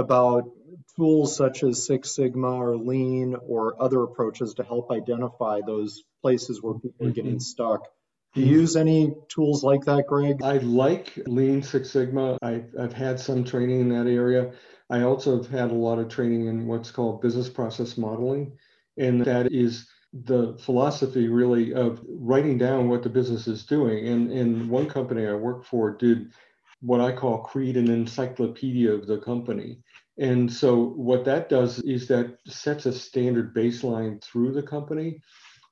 about 0.00 0.50
tools 0.96 1.36
such 1.36 1.62
as 1.62 1.86
Six 1.86 2.14
Sigma 2.14 2.52
or 2.52 2.76
Lean 2.76 3.36
or 3.46 3.80
other 3.80 4.02
approaches 4.02 4.54
to 4.54 4.64
help 4.64 4.90
identify 4.90 5.60
those 5.66 6.02
places 6.22 6.60
where 6.62 6.74
people 6.74 7.06
are 7.06 7.12
getting 7.12 7.32
mm-hmm. 7.32 7.38
stuck. 7.38 7.86
Do 8.34 8.42
you 8.42 8.60
use 8.60 8.76
any 8.76 9.14
tools 9.28 9.64
like 9.64 9.84
that, 9.86 10.06
Greg? 10.06 10.42
I 10.42 10.58
like 10.58 11.18
Lean 11.26 11.62
Six 11.62 11.90
Sigma. 11.90 12.38
I, 12.42 12.62
I've 12.78 12.92
had 12.92 13.18
some 13.18 13.44
training 13.44 13.80
in 13.80 13.88
that 13.88 14.06
area. 14.06 14.52
I 14.88 15.02
also 15.02 15.36
have 15.36 15.50
had 15.50 15.70
a 15.70 15.74
lot 15.74 15.98
of 15.98 16.08
training 16.08 16.46
in 16.46 16.66
what's 16.66 16.90
called 16.90 17.22
business 17.22 17.48
process 17.48 17.96
modeling. 17.96 18.52
And 18.96 19.24
that 19.24 19.52
is 19.52 19.88
the 20.12 20.56
philosophy 20.60 21.28
really 21.28 21.74
of 21.74 22.00
writing 22.08 22.58
down 22.58 22.88
what 22.88 23.02
the 23.02 23.08
business 23.08 23.46
is 23.46 23.64
doing. 23.64 24.06
And, 24.06 24.30
and 24.30 24.68
one 24.68 24.88
company 24.88 25.26
I 25.26 25.34
worked 25.34 25.66
for 25.66 25.90
did 25.96 26.32
what 26.80 27.00
I 27.00 27.12
call 27.12 27.38
create 27.38 27.76
an 27.76 27.90
encyclopedia 27.90 28.92
of 28.92 29.06
the 29.06 29.18
company. 29.18 29.78
And 30.20 30.52
so 30.52 30.90
what 30.96 31.24
that 31.24 31.48
does 31.48 31.78
is 31.80 32.06
that 32.08 32.36
sets 32.46 32.84
a 32.84 32.92
standard 32.92 33.54
baseline 33.54 34.22
through 34.22 34.52
the 34.52 34.62
company. 34.62 35.22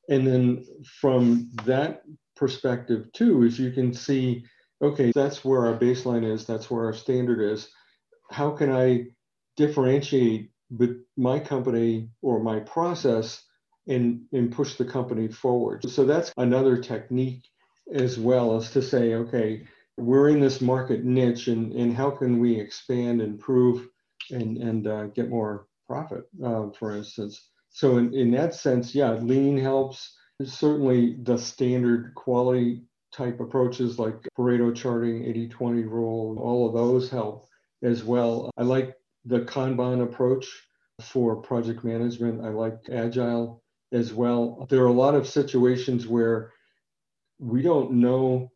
And 0.09 0.27
then 0.27 0.65
from 1.01 1.51
that 1.65 2.03
perspective 2.35 3.13
too, 3.13 3.43
is 3.43 3.59
you 3.59 3.71
can 3.73 3.93
see, 3.93 4.47
okay, 4.81 5.13
that's 5.15 5.45
where 5.45 5.67
our 5.67 5.79
baseline 5.79 6.25
is, 6.25 6.47
that's 6.47 6.71
where 6.71 6.87
our 6.87 6.95
standard 6.95 7.43
is. 7.43 7.69
How 8.31 8.51
can 8.51 8.73
I 8.73 9.09
differentiate 9.59 10.51
my 11.17 11.39
company 11.41 12.09
or 12.23 12.43
my 12.43 12.61
process 12.61 13.45
and, 13.87 14.23
and 14.33 14.51
push 14.51 14.77
the 14.77 14.85
company 14.87 15.29
forward? 15.29 15.89
So 15.91 16.07
that's 16.07 16.33
another 16.39 16.79
technique 16.79 17.45
as 17.93 18.19
well 18.19 18.57
as 18.57 18.71
to 18.71 18.81
say, 18.81 19.15
okay, 19.15 19.67
we're 19.99 20.31
in 20.31 20.41
this 20.41 20.63
market 20.63 21.05
niche 21.05 21.49
and, 21.49 21.73
and 21.73 21.95
how 21.95 22.11
can 22.11 22.39
we 22.39 22.59
expand, 22.59 23.21
and 23.21 23.35
improve, 23.35 23.89
and, 24.31 24.57
and 24.59 24.87
uh, 24.87 25.07
get 25.07 25.29
more 25.29 25.67
profit, 25.87 26.25
uh, 26.45 26.71
for 26.79 26.97
instance. 26.97 27.49
So 27.71 27.99
in, 27.99 28.15
in 28.15 28.31
that 28.33 28.55
sense, 28.55 28.95
yeah, 28.95 29.13
lean 29.13 29.59
helps. 29.59 30.17
Certainly 30.45 31.19
the 31.23 31.37
standard 31.37 32.15
quality 32.15 32.83
type 33.13 33.41
approaches 33.41 33.99
like 33.99 34.17
Pareto 34.39 34.75
charting, 34.75 35.23
80-20 35.23 35.89
rule, 35.89 36.39
all 36.39 36.67
of 36.69 36.75
those 36.75 37.11
help 37.11 37.49
as 37.83 38.05
well. 38.05 38.51
I 38.57 38.63
like 38.63 38.95
the 39.25 39.41
Kanban 39.41 40.03
approach 40.03 40.47
for 41.01 41.37
project 41.37 41.85
management. 41.85 42.45
I 42.45 42.49
like 42.49 42.79
Agile 42.93 43.63
as 43.93 44.13
well. 44.13 44.67
There 44.69 44.83
are 44.83 44.87
a 44.87 44.93
lot 44.93 45.15
of 45.15 45.27
situations 45.27 46.07
where 46.07 46.53
we 47.39 47.63
don't 47.63 47.93
know 47.93 48.51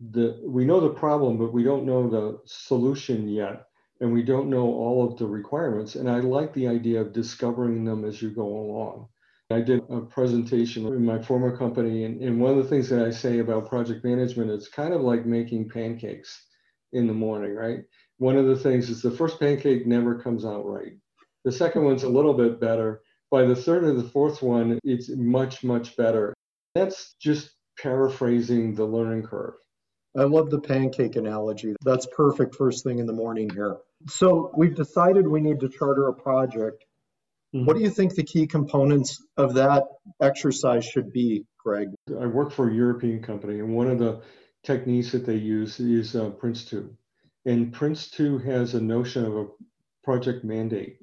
the 0.00 0.40
we 0.44 0.64
know 0.64 0.80
the 0.80 0.90
problem, 0.90 1.38
but 1.38 1.52
we 1.52 1.64
don't 1.64 1.86
know 1.86 2.08
the 2.08 2.38
solution 2.44 3.28
yet, 3.28 3.66
and 4.00 4.12
we 4.12 4.22
don't 4.22 4.50
know 4.50 4.66
all 4.66 5.06
of 5.06 5.18
the 5.18 5.26
requirements. 5.26 5.96
And 5.96 6.08
I 6.08 6.20
like 6.20 6.52
the 6.52 6.68
idea 6.68 7.00
of 7.00 7.12
discovering 7.12 7.84
them 7.84 8.04
as 8.04 8.22
you 8.22 8.30
go 8.30 8.46
along. 8.46 9.08
I 9.50 9.60
did 9.62 9.82
a 9.88 10.00
presentation 10.00 10.86
in 10.86 11.04
my 11.04 11.22
former 11.22 11.56
company, 11.56 12.04
and, 12.04 12.20
and 12.20 12.38
one 12.38 12.50
of 12.50 12.58
the 12.58 12.68
things 12.68 12.88
that 12.90 13.04
I 13.04 13.10
say 13.10 13.38
about 13.38 13.68
project 13.68 14.04
management 14.04 14.50
is 14.50 14.68
kind 14.68 14.92
of 14.92 15.00
like 15.00 15.24
making 15.24 15.70
pancakes 15.70 16.44
in 16.92 17.06
the 17.06 17.14
morning, 17.14 17.54
right? 17.54 17.80
One 18.18 18.36
of 18.36 18.46
the 18.46 18.56
things 18.56 18.90
is 18.90 19.00
the 19.00 19.10
first 19.10 19.40
pancake 19.40 19.86
never 19.86 20.20
comes 20.20 20.44
out 20.44 20.66
right. 20.66 20.92
The 21.44 21.52
second 21.52 21.84
one's 21.84 22.02
a 22.02 22.08
little 22.08 22.34
bit 22.34 22.60
better. 22.60 23.00
By 23.30 23.44
the 23.44 23.56
third 23.56 23.84
or 23.84 23.94
the 23.94 24.08
fourth 24.08 24.42
one, 24.42 24.78
it's 24.84 25.08
much, 25.08 25.64
much 25.64 25.96
better. 25.96 26.34
That's 26.74 27.14
just 27.20 27.52
paraphrasing 27.80 28.74
the 28.74 28.84
learning 28.84 29.22
curve. 29.22 29.54
I 30.16 30.24
love 30.24 30.50
the 30.50 30.60
pancake 30.60 31.16
analogy. 31.16 31.74
That's 31.84 32.06
perfect 32.14 32.54
first 32.54 32.84
thing 32.84 32.98
in 32.98 33.06
the 33.06 33.12
morning 33.12 33.48
here. 33.50 33.78
So 34.06 34.52
we've 34.56 34.74
decided 34.74 35.26
we 35.26 35.40
need 35.40 35.60
to 35.60 35.68
charter 35.68 36.08
a 36.08 36.14
project. 36.14 36.84
Mm-hmm. 37.54 37.66
What 37.66 37.76
do 37.76 37.82
you 37.82 37.90
think 37.90 38.14
the 38.14 38.24
key 38.24 38.46
components 38.46 39.22
of 39.36 39.54
that 39.54 39.84
exercise 40.20 40.84
should 40.84 41.12
be, 41.12 41.46
Greg? 41.58 41.88
I 42.20 42.26
work 42.26 42.52
for 42.52 42.68
a 42.68 42.74
European 42.74 43.22
company, 43.22 43.58
and 43.58 43.74
one 43.74 43.88
of 43.88 43.98
the 43.98 44.22
techniques 44.62 45.12
that 45.12 45.24
they 45.26 45.36
use 45.36 45.80
is 45.80 46.14
uh, 46.14 46.30
Prince2. 46.30 46.90
And 47.46 47.74
Prince2 47.74 48.44
has 48.44 48.74
a 48.74 48.80
notion 48.80 49.24
of 49.24 49.36
a 49.36 49.46
project 50.04 50.44
mandate. 50.44 50.98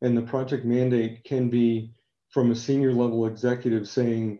And 0.00 0.16
the 0.16 0.22
project 0.22 0.64
mandate 0.64 1.24
can 1.24 1.50
be 1.50 1.92
from 2.30 2.50
a 2.50 2.56
senior 2.56 2.92
level 2.92 3.26
executive 3.26 3.88
saying, 3.88 4.38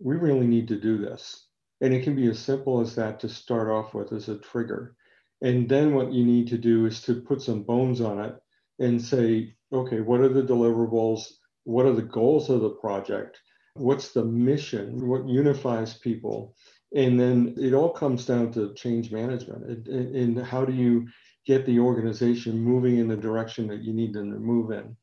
we 0.00 0.16
really 0.16 0.46
need 0.46 0.68
to 0.68 0.78
do 0.78 0.98
this 0.98 1.48
and 1.80 1.94
it 1.94 2.02
can 2.02 2.16
be 2.16 2.28
as 2.28 2.38
simple 2.38 2.80
as 2.80 2.94
that 2.96 3.20
to 3.20 3.28
start 3.28 3.68
off 3.68 3.94
with 3.94 4.12
as 4.12 4.28
a 4.28 4.38
trigger. 4.38 4.96
And 5.42 5.68
then 5.68 5.94
what 5.94 6.12
you 6.12 6.24
need 6.24 6.48
to 6.48 6.58
do 6.58 6.86
is 6.86 7.00
to 7.02 7.20
put 7.20 7.42
some 7.42 7.62
bones 7.62 8.00
on 8.00 8.20
it 8.20 8.34
and 8.78 9.00
say, 9.00 9.54
okay, 9.72 10.00
what 10.00 10.20
are 10.20 10.28
the 10.28 10.42
deliverables? 10.42 11.26
What 11.64 11.86
are 11.86 11.92
the 11.92 12.02
goals 12.02 12.50
of 12.50 12.60
the 12.60 12.70
project? 12.70 13.38
What's 13.74 14.12
the 14.12 14.24
mission? 14.24 15.06
What 15.06 15.28
unifies 15.28 15.94
people? 15.94 16.56
And 16.94 17.20
then 17.20 17.54
it 17.58 17.74
all 17.74 17.90
comes 17.90 18.24
down 18.24 18.52
to 18.52 18.74
change 18.74 19.12
management. 19.12 19.88
And, 19.88 20.16
and 20.16 20.46
how 20.46 20.64
do 20.64 20.72
you 20.72 21.06
get 21.46 21.66
the 21.66 21.78
organization 21.78 22.58
moving 22.58 22.98
in 22.98 23.08
the 23.08 23.16
direction 23.16 23.68
that 23.68 23.82
you 23.82 23.92
need 23.92 24.14
them 24.14 24.32
to 24.32 24.38
move 24.38 24.72
in? 24.72 24.96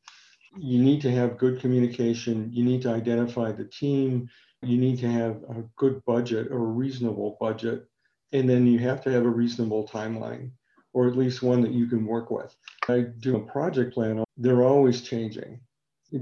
You 0.57 0.81
need 0.81 1.01
to 1.01 1.11
have 1.11 1.37
good 1.37 1.61
communication. 1.61 2.49
You 2.51 2.63
need 2.63 2.81
to 2.83 2.89
identify 2.89 3.51
the 3.51 3.65
team 3.65 4.29
you 4.65 4.77
need 4.77 4.99
to 4.99 5.11
have 5.11 5.43
a 5.49 5.63
good 5.77 6.03
budget 6.05 6.47
or 6.51 6.57
a 6.57 6.71
reasonable 6.71 7.37
budget. 7.39 7.85
And 8.31 8.49
then 8.49 8.67
you 8.67 8.79
have 8.79 9.01
to 9.03 9.11
have 9.11 9.25
a 9.25 9.29
reasonable 9.29 9.87
timeline, 9.87 10.51
or 10.93 11.07
at 11.07 11.17
least 11.17 11.43
one 11.43 11.61
that 11.61 11.71
you 11.71 11.87
can 11.87 12.05
work 12.05 12.31
with. 12.31 12.55
I 12.87 13.05
do 13.19 13.37
a 13.37 13.51
project 13.51 13.93
plan, 13.93 14.23
they're 14.37 14.63
always 14.63 15.01
changing 15.01 15.59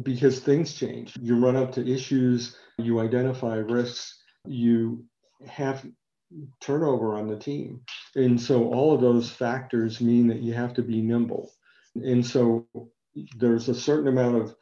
because 0.03 0.39
things 0.39 0.73
change. 0.73 1.15
You 1.19 1.37
run 1.43 1.55
up 1.55 1.71
to 1.73 1.87
issues, 1.87 2.57
you 2.77 2.99
identify 2.99 3.55
risks, 3.55 4.21
you 4.45 5.05
have 5.47 5.85
turnover 6.59 7.15
on 7.15 7.27
the 7.27 7.37
team. 7.37 7.81
And 8.15 8.39
so 8.39 8.73
all 8.73 8.93
of 8.93 9.01
those 9.01 9.29
factors 9.29 10.01
mean 10.01 10.27
that 10.27 10.41
you 10.41 10.53
have 10.53 10.73
to 10.75 10.81
be 10.81 11.01
nimble. 11.01 11.51
And 11.95 12.25
so 12.25 12.67
there's 13.37 13.69
a 13.69 13.75
certain 13.75 14.07
amount 14.07 14.37
of 14.37 14.55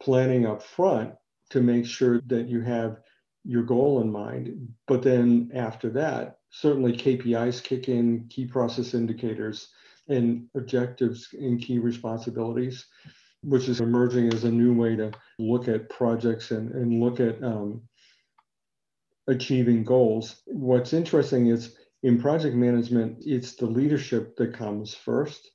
planning 0.00 0.46
up 0.46 0.62
front 0.62 1.14
to 1.50 1.60
make 1.60 1.86
sure 1.86 2.20
that 2.26 2.48
you 2.48 2.60
have 2.62 2.96
your 3.44 3.62
goal 3.62 4.00
in 4.00 4.10
mind. 4.10 4.68
But 4.86 5.02
then 5.02 5.50
after 5.54 5.90
that, 5.90 6.38
certainly 6.50 6.92
KPIs 6.92 7.62
kick 7.62 7.88
in, 7.88 8.26
key 8.28 8.46
process 8.46 8.94
indicators, 8.94 9.68
and 10.08 10.46
objectives 10.54 11.28
and 11.32 11.60
key 11.60 11.78
responsibilities, 11.78 12.86
which 13.42 13.68
is 13.68 13.80
emerging 13.80 14.32
as 14.32 14.44
a 14.44 14.50
new 14.50 14.74
way 14.74 14.96
to 14.96 15.12
look 15.38 15.68
at 15.68 15.88
projects 15.88 16.50
and, 16.50 16.70
and 16.72 17.00
look 17.00 17.20
at 17.20 17.42
um, 17.42 17.82
achieving 19.26 19.84
goals. 19.84 20.42
What's 20.46 20.92
interesting 20.92 21.46
is 21.46 21.76
in 22.02 22.20
project 22.20 22.56
management, 22.56 23.18
it's 23.24 23.54
the 23.54 23.66
leadership 23.66 24.36
that 24.36 24.54
comes 24.54 24.94
first 24.94 25.50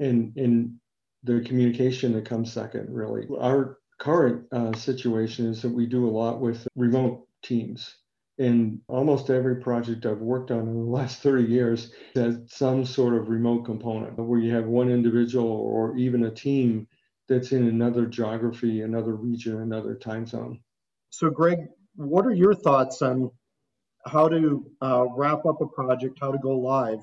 and, 0.00 0.32
and 0.36 0.76
the 1.24 1.40
communication 1.40 2.12
that 2.12 2.24
comes 2.24 2.52
second, 2.52 2.88
really. 2.92 3.26
Our 3.38 3.78
current 3.98 4.46
uh, 4.52 4.72
situation 4.74 5.46
is 5.46 5.60
that 5.62 5.70
we 5.70 5.86
do 5.86 6.08
a 6.08 6.10
lot 6.10 6.40
with 6.40 6.66
remote 6.76 7.27
teams. 7.42 7.96
And 8.38 8.80
almost 8.86 9.30
every 9.30 9.56
project 9.56 10.06
I've 10.06 10.20
worked 10.20 10.52
on 10.52 10.60
in 10.60 10.74
the 10.74 10.90
last 10.90 11.22
30 11.22 11.44
years 11.44 11.92
has 12.14 12.38
some 12.46 12.84
sort 12.84 13.14
of 13.14 13.28
remote 13.28 13.64
component 13.64 14.16
where 14.16 14.38
you 14.38 14.54
have 14.54 14.66
one 14.66 14.90
individual 14.90 15.48
or 15.48 15.96
even 15.96 16.24
a 16.24 16.30
team 16.30 16.86
that's 17.28 17.52
in 17.52 17.66
another 17.66 18.06
geography, 18.06 18.82
another 18.82 19.14
region, 19.14 19.60
another 19.60 19.94
time 19.96 20.26
zone. 20.26 20.60
So, 21.10 21.30
Greg, 21.30 21.58
what 21.96 22.26
are 22.26 22.34
your 22.34 22.54
thoughts 22.54 23.02
on 23.02 23.30
how 24.06 24.28
to 24.28 24.70
uh, 24.80 25.06
wrap 25.16 25.44
up 25.44 25.60
a 25.60 25.66
project, 25.66 26.18
how 26.20 26.30
to 26.30 26.38
go 26.38 26.56
live? 26.56 27.00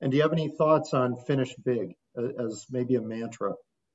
And 0.00 0.10
do 0.10 0.16
you 0.16 0.22
have 0.22 0.32
any 0.32 0.48
thoughts 0.48 0.92
on 0.92 1.16
finish 1.16 1.54
big 1.64 1.94
as 2.38 2.66
maybe 2.70 2.96
a 2.96 3.00
mantra? 3.00 3.54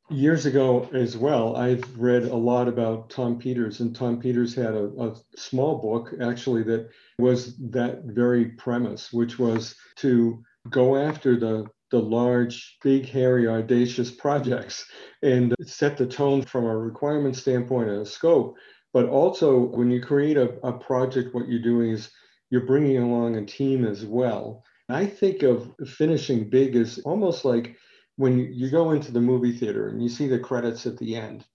Years 0.09 0.45
ago 0.45 0.89
as 0.93 1.15
well, 1.17 1.55
I've 1.55 1.83
read 1.97 2.23
a 2.23 2.35
lot 2.35 2.67
about 2.67 3.09
Tom 3.09 3.37
Peters, 3.37 3.79
and 3.79 3.95
Tom 3.95 4.19
Peters 4.19 4.55
had 4.55 4.73
a, 4.73 4.85
a, 4.99 5.15
small 5.35 5.77
book 5.77 6.13
actually 6.21 6.63
that 6.63 6.89
was 7.17 7.57
that 7.71 8.03
very 8.05 8.45
premise, 8.45 9.13
which 9.13 9.37
was 9.39 9.75
to 9.97 10.43
go 10.69 10.97
after 10.97 11.39
the 11.39 11.67
the 11.91 11.99
large, 11.99 12.77
big, 12.83 13.09
hairy, 13.09 13.47
audacious 13.47 14.11
projects 14.11 14.85
and 15.23 15.55
set 15.65 15.97
the 15.97 16.05
tone 16.05 16.43
from 16.43 16.65
a 16.65 16.77
requirement 16.77 17.35
standpoint 17.35 17.89
and 17.89 18.01
a 18.01 18.05
scope. 18.05 18.55
But 18.93 19.07
also, 19.07 19.57
when 19.57 19.89
you 19.89 20.01
create 20.01 20.37
a, 20.37 20.53
a 20.63 20.73
project, 20.73 21.33
what 21.33 21.47
you're 21.47 21.61
doing 21.61 21.91
is 21.91 22.11
you're 22.51 22.67
bringing 22.67 22.97
along 22.97 23.37
a 23.37 23.45
team 23.45 23.85
as 23.85 24.05
well. 24.05 24.63
I 24.87 25.05
think 25.05 25.43
of 25.43 25.71
finishing 25.87 26.49
big 26.49 26.75
as 26.75 26.99
almost 26.99 27.45
like 27.45 27.75
when 28.19 28.51
you 28.53 28.69
go 28.69 28.91
into 28.91 29.13
the 29.13 29.21
movie 29.21 29.53
theater 29.53 29.87
and 29.87 30.03
you 30.03 30.09
see 30.09 30.27
the 30.27 30.37
credits 30.37 30.85
at 30.85 30.97
the 30.97 31.15
end, 31.15 31.45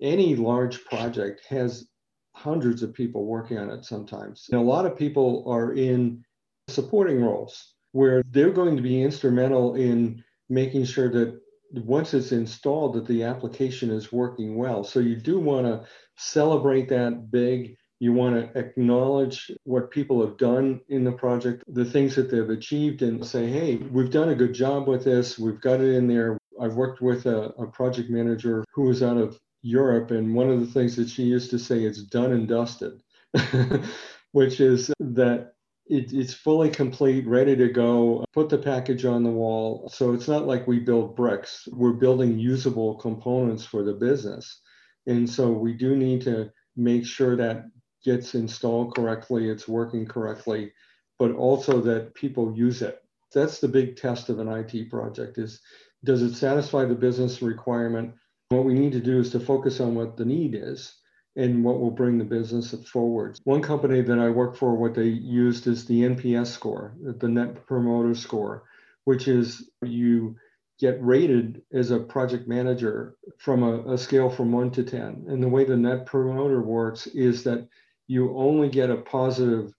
any 0.00 0.36
large 0.36 0.84
project 0.84 1.40
has 1.48 1.88
hundreds 2.32 2.84
of 2.84 2.94
people 2.94 3.26
working 3.26 3.58
on 3.58 3.70
it 3.70 3.84
sometimes. 3.84 4.46
And 4.52 4.60
a 4.60 4.64
lot 4.64 4.86
of 4.86 4.96
people 4.96 5.42
are 5.48 5.72
in 5.72 6.24
supporting 6.68 7.20
roles 7.20 7.74
where 7.90 8.22
they're 8.30 8.52
going 8.52 8.76
to 8.76 8.82
be 8.82 9.02
instrumental 9.02 9.74
in 9.74 10.22
making 10.48 10.84
sure 10.84 11.10
that 11.10 11.40
once 11.72 12.14
it's 12.14 12.30
installed 12.30 12.94
that 12.94 13.06
the 13.08 13.24
application 13.24 13.90
is 13.90 14.12
working 14.12 14.54
well. 14.54 14.84
So 14.84 15.00
you 15.00 15.16
do 15.16 15.40
want 15.40 15.66
to 15.66 15.84
celebrate 16.16 16.88
that 16.90 17.32
big 17.32 17.76
you 18.02 18.12
want 18.12 18.34
to 18.34 18.58
acknowledge 18.58 19.48
what 19.62 19.92
people 19.92 20.26
have 20.26 20.36
done 20.36 20.80
in 20.88 21.04
the 21.04 21.12
project, 21.12 21.62
the 21.68 21.84
things 21.84 22.16
that 22.16 22.28
they've 22.32 22.50
achieved, 22.50 23.00
and 23.00 23.24
say, 23.24 23.48
hey, 23.48 23.76
we've 23.76 24.10
done 24.10 24.30
a 24.30 24.34
good 24.34 24.52
job 24.52 24.88
with 24.88 25.04
this. 25.04 25.38
We've 25.38 25.60
got 25.60 25.80
it 25.80 25.94
in 25.94 26.08
there. 26.08 26.36
I've 26.60 26.74
worked 26.74 27.00
with 27.00 27.26
a, 27.26 27.50
a 27.60 27.68
project 27.68 28.10
manager 28.10 28.64
who 28.74 28.86
was 28.86 29.04
out 29.04 29.18
of 29.18 29.38
Europe, 29.62 30.10
and 30.10 30.34
one 30.34 30.50
of 30.50 30.58
the 30.58 30.66
things 30.66 30.96
that 30.96 31.08
she 31.08 31.22
used 31.22 31.50
to 31.50 31.60
say 31.60 31.84
is 31.84 32.02
done 32.02 32.32
and 32.32 32.48
dusted, 32.48 33.00
which 34.32 34.58
is 34.58 34.90
that 34.98 35.52
it, 35.86 36.12
it's 36.12 36.34
fully 36.34 36.70
complete, 36.70 37.24
ready 37.28 37.54
to 37.54 37.68
go. 37.68 38.24
Put 38.34 38.48
the 38.48 38.58
package 38.58 39.04
on 39.04 39.22
the 39.22 39.30
wall. 39.30 39.88
So 39.94 40.12
it's 40.12 40.26
not 40.26 40.48
like 40.48 40.66
we 40.66 40.80
build 40.80 41.14
bricks, 41.14 41.68
we're 41.70 41.92
building 41.92 42.36
usable 42.36 42.96
components 42.96 43.64
for 43.64 43.84
the 43.84 43.94
business. 43.94 44.60
And 45.06 45.30
so 45.30 45.52
we 45.52 45.72
do 45.72 45.94
need 45.94 46.22
to 46.22 46.50
make 46.76 47.06
sure 47.06 47.36
that 47.36 47.66
gets 48.04 48.34
installed 48.34 48.94
correctly, 48.94 49.48
it's 49.48 49.68
working 49.68 50.06
correctly, 50.06 50.72
but 51.18 51.32
also 51.32 51.80
that 51.80 52.14
people 52.14 52.56
use 52.56 52.82
it. 52.82 53.02
That's 53.34 53.60
the 53.60 53.68
big 53.68 53.96
test 53.96 54.28
of 54.28 54.38
an 54.38 54.48
IT 54.48 54.90
project 54.90 55.38
is 55.38 55.60
does 56.04 56.22
it 56.22 56.34
satisfy 56.34 56.84
the 56.84 56.94
business 56.94 57.42
requirement? 57.42 58.14
What 58.48 58.64
we 58.64 58.74
need 58.74 58.92
to 58.92 59.00
do 59.00 59.20
is 59.20 59.30
to 59.30 59.40
focus 59.40 59.80
on 59.80 59.94
what 59.94 60.16
the 60.16 60.24
need 60.24 60.54
is 60.54 60.94
and 61.36 61.64
what 61.64 61.80
will 61.80 61.90
bring 61.90 62.18
the 62.18 62.24
business 62.24 62.74
forward. 62.88 63.38
One 63.44 63.62
company 63.62 64.02
that 64.02 64.18
I 64.18 64.28
work 64.28 64.56
for, 64.56 64.74
what 64.74 64.94
they 64.94 65.04
used 65.04 65.66
is 65.66 65.84
the 65.84 66.02
NPS 66.02 66.48
score, 66.48 66.94
the 67.00 67.28
Net 67.28 67.66
Promoter 67.66 68.14
Score, 68.14 68.64
which 69.04 69.28
is 69.28 69.70
you 69.82 70.36
get 70.78 71.02
rated 71.02 71.62
as 71.72 71.90
a 71.90 72.00
project 72.00 72.48
manager 72.48 73.16
from 73.38 73.62
a, 73.62 73.92
a, 73.92 73.98
scale 73.98 74.28
from 74.28 74.50
one 74.50 74.70
to 74.72 74.82
10. 74.82 75.26
And 75.28 75.42
the 75.42 75.48
way 75.48 75.64
the 75.64 75.76
Net 75.76 76.06
Promoter 76.06 76.60
works 76.60 77.06
is 77.06 77.44
that 77.44 77.68
you 78.12 78.36
only 78.36 78.68
get 78.68 78.90
a 78.90 78.96
positive 78.98 79.72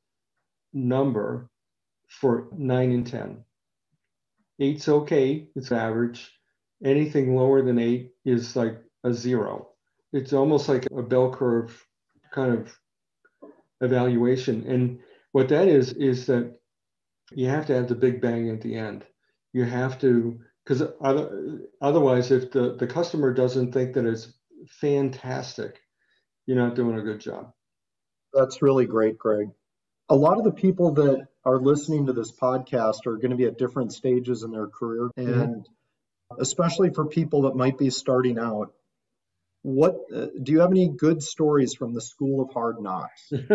number 0.74 1.52
for 2.10 2.48
9 2.58 2.91
and 2.91 3.06
10. 3.06 3.46
Eight's 4.60 4.89
okay, 4.89 5.50
it's 5.56 5.72
average. 5.72 6.32
Anything 6.84 7.36
lower 7.36 7.62
than 7.62 7.78
eight 7.78 8.13
is 8.26 8.56
like 8.56 8.82
a 9.04 9.13
zero. 9.13 9.69
It's 10.13 10.34
almost 10.34 10.67
like 10.67 10.88
a 10.98 11.04
bell 11.04 11.32
curve 11.32 11.80
kind 12.32 12.58
of 12.58 12.76
evaluation. 13.82 14.65
And 14.65 15.00
what 15.32 15.50
that 15.50 15.67
is, 15.67 15.93
is 15.93 16.26
that 16.26 16.56
you 17.34 17.48
have 17.50 17.67
to 17.67 17.76
have 17.76 17.88
the 17.88 17.93
big 17.93 18.19
bang 18.19 18.50
at 18.50 18.62
the 18.62 18.76
end. 18.76 19.06
You 19.54 19.65
have 19.65 20.00
to, 20.00 20.39
because 20.65 20.82
otherwise, 21.82 22.32
if 22.32 22.50
the, 22.50 22.78
the 22.78 22.88
customer 22.88 23.32
doesn't 23.32 23.74
think 23.74 23.93
that 23.93 24.06
it's 24.06 24.34
fantastic, 24.82 25.80
you're 26.48 26.58
not 26.58 26.76
doing 26.76 26.98
a 26.98 27.04
good 27.04 27.19
job. 27.19 27.54
That's 28.34 28.62
really 28.62 28.86
great, 28.86 29.17
Greg. 29.17 29.50
A 30.10 30.15
lot 30.15 30.38
of 30.38 30.43
the 30.43 30.52
people 30.52 30.93
that 30.96 31.28
are 31.46 31.58
listening 31.58 32.08
to 32.08 32.13
this 32.13 32.32
podcast 32.32 33.06
are 33.06 33.17
going 33.17 33.32
to 33.32 33.38
be 33.38 33.46
at 33.46 33.58
different 33.58 33.93
stages 33.93 34.43
in 34.43 34.52
their 34.52 34.67
career. 34.67 35.10
Mm-hmm. 35.17 35.41
And 35.41 35.69
especially 36.39 36.89
for 36.91 37.06
people 37.06 37.43
that 37.43 37.56
might 37.56 37.78
be 37.78 37.89
starting 37.89 38.39
out, 38.39 38.74
what 39.63 39.96
uh, 40.13 40.28
do 40.41 40.52
you 40.52 40.60
have 40.60 40.72
any 40.72 40.89
good 40.89 41.24
stories 41.24 41.74
from 41.74 41.93
the 41.93 42.02
school 42.02 42.43
of 42.43 42.54
hard 42.54 42.82
knocks 42.82 43.32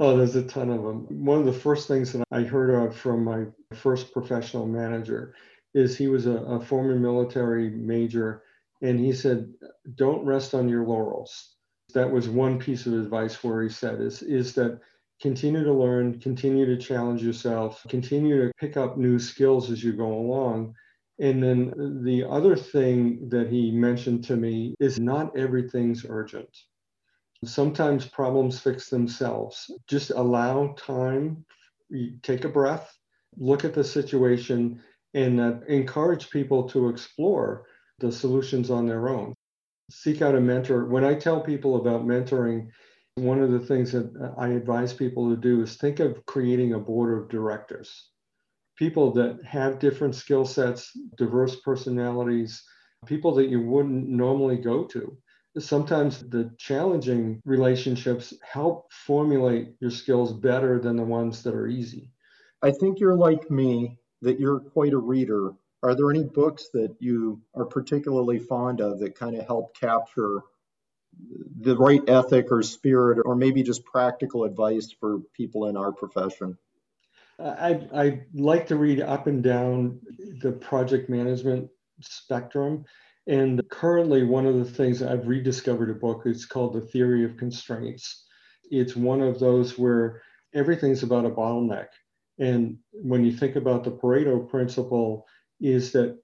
oh 0.00 0.16
there's 0.16 0.34
a 0.34 0.42
ton 0.42 0.70
of 0.70 0.82
them 0.82 1.06
one 1.24 1.38
of 1.38 1.44
the 1.44 1.52
first 1.52 1.86
things 1.86 2.12
that 2.12 2.24
i 2.32 2.40
heard 2.40 2.70
of 2.70 2.96
from 2.96 3.22
my 3.22 3.44
first 3.74 4.12
professional 4.14 4.66
manager 4.66 5.34
is 5.74 5.96
he 5.96 6.08
was 6.08 6.26
a, 6.26 6.32
a 6.32 6.60
former 6.60 6.94
military 6.94 7.68
major 7.68 8.42
and 8.80 8.98
he 8.98 9.12
said 9.12 9.52
don't 9.94 10.24
rest 10.24 10.54
on 10.54 10.70
your 10.70 10.86
laurels 10.86 11.53
that 11.94 12.10
was 12.10 12.28
one 12.28 12.58
piece 12.58 12.86
of 12.86 12.92
advice 12.92 13.42
where 13.42 13.62
he 13.62 13.68
said 13.68 14.00
is, 14.00 14.22
is 14.22 14.52
that 14.54 14.80
continue 15.20 15.64
to 15.64 15.72
learn, 15.72 16.20
continue 16.20 16.66
to 16.66 16.76
challenge 16.76 17.22
yourself, 17.22 17.84
continue 17.88 18.46
to 18.46 18.52
pick 18.58 18.76
up 18.76 18.98
new 18.98 19.18
skills 19.18 19.70
as 19.70 19.82
you 19.82 19.92
go 19.92 20.12
along. 20.12 20.74
And 21.20 21.42
then 21.42 22.02
the 22.04 22.24
other 22.24 22.56
thing 22.56 23.28
that 23.28 23.48
he 23.48 23.70
mentioned 23.70 24.24
to 24.24 24.36
me 24.36 24.74
is 24.80 24.98
not 24.98 25.36
everything's 25.36 26.04
urgent. 26.08 26.48
Sometimes 27.44 28.06
problems 28.06 28.58
fix 28.58 28.88
themselves. 28.90 29.70
Just 29.86 30.10
allow 30.10 30.74
time, 30.76 31.44
take 32.22 32.44
a 32.44 32.48
breath, 32.48 32.92
look 33.36 33.64
at 33.64 33.74
the 33.74 33.84
situation, 33.84 34.82
and 35.14 35.40
uh, 35.40 35.54
encourage 35.68 36.30
people 36.30 36.68
to 36.70 36.88
explore 36.88 37.66
the 38.00 38.10
solutions 38.10 38.70
on 38.70 38.86
their 38.86 39.08
own 39.08 39.34
seek 39.90 40.22
out 40.22 40.34
a 40.34 40.40
mentor. 40.40 40.86
When 40.86 41.04
I 41.04 41.14
tell 41.14 41.40
people 41.40 41.76
about 41.76 42.06
mentoring, 42.06 42.68
one 43.16 43.40
of 43.40 43.50
the 43.50 43.60
things 43.60 43.92
that 43.92 44.10
I 44.36 44.48
advise 44.48 44.92
people 44.92 45.30
to 45.30 45.36
do 45.36 45.62
is 45.62 45.76
think 45.76 46.00
of 46.00 46.24
creating 46.26 46.72
a 46.72 46.78
board 46.78 47.16
of 47.16 47.28
directors, 47.28 48.10
people 48.76 49.12
that 49.12 49.38
have 49.44 49.78
different 49.78 50.14
skill 50.14 50.44
sets, 50.44 50.90
diverse 51.16 51.60
personalities, 51.60 52.62
people 53.06 53.34
that 53.34 53.48
you 53.48 53.60
wouldn't 53.60 54.08
normally 54.08 54.56
go 54.56 54.84
to. 54.84 55.16
Sometimes 55.58 56.28
the 56.28 56.50
challenging 56.58 57.40
relationships 57.44 58.34
help 58.42 58.92
formulate 58.92 59.74
your 59.80 59.90
skills 59.92 60.32
better 60.32 60.80
than 60.80 60.96
the 60.96 61.04
ones 61.04 61.44
that 61.44 61.54
are 61.54 61.68
easy. 61.68 62.10
I 62.62 62.72
think 62.72 62.98
you're 62.98 63.14
like 63.14 63.48
me, 63.50 63.98
that 64.22 64.40
you're 64.40 64.58
quite 64.58 64.92
a 64.92 64.98
reader 64.98 65.52
are 65.84 65.94
there 65.94 66.10
any 66.10 66.24
books 66.24 66.70
that 66.72 66.96
you 66.98 67.42
are 67.54 67.66
particularly 67.66 68.38
fond 68.38 68.80
of 68.80 68.98
that 69.00 69.14
kind 69.14 69.36
of 69.36 69.46
help 69.46 69.76
capture 69.78 70.40
the 71.60 71.76
right 71.76 72.02
ethic 72.08 72.50
or 72.50 72.62
spirit, 72.62 73.22
or 73.24 73.36
maybe 73.36 73.62
just 73.62 73.84
practical 73.84 74.44
advice 74.44 74.92
for 74.98 75.20
people 75.36 75.66
in 75.66 75.76
our 75.76 75.92
profession? 75.92 76.56
I, 77.38 77.86
I 77.94 78.20
like 78.32 78.68
to 78.68 78.76
read 78.76 79.00
up 79.00 79.26
and 79.26 79.42
down 79.42 80.00
the 80.40 80.52
project 80.52 81.08
management 81.10 81.68
spectrum. 82.00 82.84
And 83.26 83.62
currently, 83.68 84.24
one 84.24 84.46
of 84.46 84.56
the 84.56 84.64
things 84.64 85.02
I've 85.02 85.28
rediscovered 85.28 85.90
a 85.90 85.94
book, 85.94 86.22
it's 86.24 86.46
called 86.46 86.74
The 86.74 86.80
Theory 86.80 87.24
of 87.24 87.36
Constraints. 87.36 88.24
it's 88.70 88.96
one 88.96 89.20
of 89.20 89.38
those 89.38 89.78
where 89.78 90.22
everything's 90.54 91.02
about 91.02 91.26
a 91.26 91.30
bottleneck. 91.30 91.88
And 92.38 92.78
when 92.92 93.24
you 93.24 93.32
think 93.36 93.56
about 93.56 93.84
the 93.84 93.92
Pareto 93.92 94.48
principle, 94.48 95.26
is 95.64 95.92
that 95.92 96.18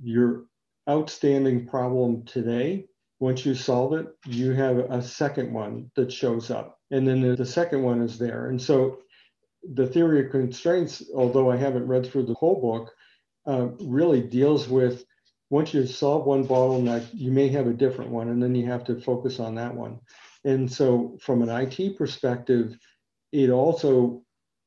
your 0.00 0.44
outstanding 0.88 1.66
problem 1.66 2.24
today, 2.24 2.86
once 3.18 3.44
you 3.44 3.54
solve 3.54 3.94
it, 3.94 4.06
you 4.26 4.52
have 4.52 4.78
a 4.78 5.02
second 5.02 5.52
one 5.52 5.90
that 5.96 6.12
shows 6.12 6.50
up. 6.50 6.78
And 6.92 7.06
then 7.06 7.34
the 7.34 7.44
second 7.44 7.82
one 7.82 8.00
is 8.00 8.18
there. 8.18 8.48
And 8.48 8.62
so 8.62 8.98
the 9.74 9.86
theory 9.88 10.24
of 10.24 10.30
constraints, 10.30 11.02
although 11.14 11.50
I 11.50 11.56
haven't 11.56 11.88
read 11.88 12.06
through 12.06 12.26
the 12.26 12.34
whole 12.34 12.60
book, 12.60 12.92
uh, 13.46 13.68
really 13.80 14.20
deals 14.20 14.68
with 14.68 15.04
once 15.50 15.74
you 15.74 15.86
solve 15.86 16.26
one 16.26 16.46
bottleneck, 16.46 17.06
you 17.12 17.30
may 17.30 17.48
have 17.48 17.66
a 17.66 17.72
different 17.72 18.10
one, 18.10 18.28
and 18.28 18.42
then 18.42 18.54
you 18.54 18.66
have 18.66 18.84
to 18.84 19.00
focus 19.00 19.38
on 19.38 19.54
that 19.54 19.74
one. 19.74 19.98
And 20.44 20.70
so, 20.70 21.16
from 21.20 21.42
an 21.42 21.48
IT 21.48 21.96
perspective, 21.96 22.76
it 23.32 23.50
also 23.50 24.22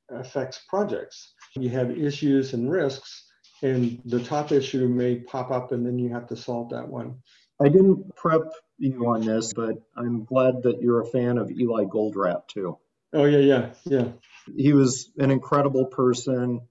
affects 0.10 0.64
projects. 0.70 1.34
You 1.56 1.70
have 1.70 1.92
issues 1.92 2.54
and 2.54 2.72
risks, 2.72 3.29
and 3.62 4.02
the 4.06 4.24
top 4.24 4.52
issue 4.52 4.88
may 4.88 5.16
pop 5.16 5.52
up, 5.52 5.72
and 5.72 5.86
then 5.86 6.00
you 6.00 6.10
have 6.10 6.28
to 6.28 6.36
solve 6.36 6.70
that 6.70 6.88
one. 6.88 7.20
I 7.62 7.68
didn't 7.70 8.16
prep 8.16 8.44
you 8.78 9.08
on 9.08 9.22
this, 9.22 9.54
but 9.54 9.76
I'm 9.96 10.24
glad 10.24 10.64
that 10.64 10.82
you're 10.82 11.02
a 11.02 11.06
fan 11.06 11.38
of 11.38 11.52
Eli 11.52 11.86
Goldratt 11.86 12.48
too. 12.48 12.78
Oh 13.14 13.26
yeah, 13.26 13.40
yeah, 13.40 13.70
yeah. 13.86 14.08
He 14.56 14.74
was 14.74 15.12
an 15.18 15.32
incredible 15.32 15.86
person, 15.86 16.62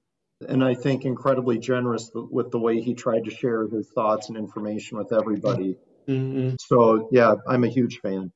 and 0.46 0.64
I 0.64 0.74
think 0.74 1.04
incredibly 1.04 1.58
generous 1.58 2.10
with 2.14 2.50
the 2.50 2.58
way 2.58 2.80
he 2.80 2.94
tried 2.94 3.24
to 3.24 3.30
share 3.30 3.66
his 3.68 3.90
thoughts 3.90 4.28
and 4.28 4.38
information 4.38 4.98
with 4.98 5.12
everybody. 5.12 5.76
Mm-hmm. 6.08 6.54
So 6.60 7.08
yeah, 7.12 7.34
I'm 7.46 7.64
a 7.64 7.68
huge 7.68 7.98
fan. 8.00 8.32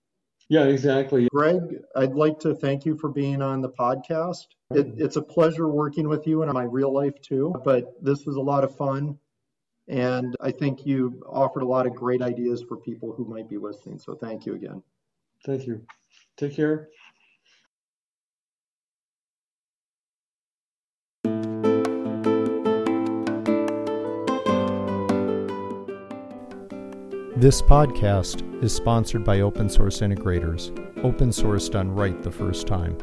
Yeah, 0.49 0.65
exactly. 0.65 1.29
Greg, 1.33 1.83
I'd 1.97 2.15
like 2.15 2.39
to 2.41 2.55
thank 2.55 2.85
you 2.85 2.97
for 2.97 3.09
being 3.09 3.41
on 3.43 3.61
the 3.61 3.71
podcast. 3.71 4.47
It, 4.75 4.93
it's 4.97 5.17
a 5.17 5.23
pleasure 5.23 5.69
working 5.69 6.09
with 6.09 6.27
you 6.27 6.43
in 6.43 6.53
my 6.53 6.65
real 6.65 6.93
life 6.93 7.21
too, 7.21 7.55
but 7.65 8.03
this 8.03 8.25
was 8.27 8.37
a 8.37 8.41
lot 8.41 8.65
of 8.65 8.77
fun. 8.77 9.19
And 9.89 10.35
I 10.41 10.51
think 10.51 10.87
you 10.87 11.23
offered 11.29 11.63
a 11.63 11.67
lot 11.67 11.87
of 11.87 11.95
great 11.95 12.23
ideas 12.23 12.63
for 12.63 12.77
people 12.77 13.13
who 13.13 13.25
might 13.25 13.49
be 13.49 13.59
listening. 13.59 13.99
So 13.99 14.15
thank 14.15 14.47
you 14.47 14.55
again. 14.55 14.83
Thank 15.45 15.67
you. 15.67 15.85
Take 16.37 16.55
care. 16.55 16.89
This 27.43 27.59
podcast 27.61 28.63
is 28.63 28.73
sponsored 28.73 29.25
by 29.25 29.41
Open 29.41 29.69
Source 29.69 29.99
Integrators, 29.99 30.71
open 31.03 31.33
source 31.33 31.69
done 31.69 31.91
right 31.91 32.23
the 32.23 32.31
first 32.31 32.69
time. 32.69 32.97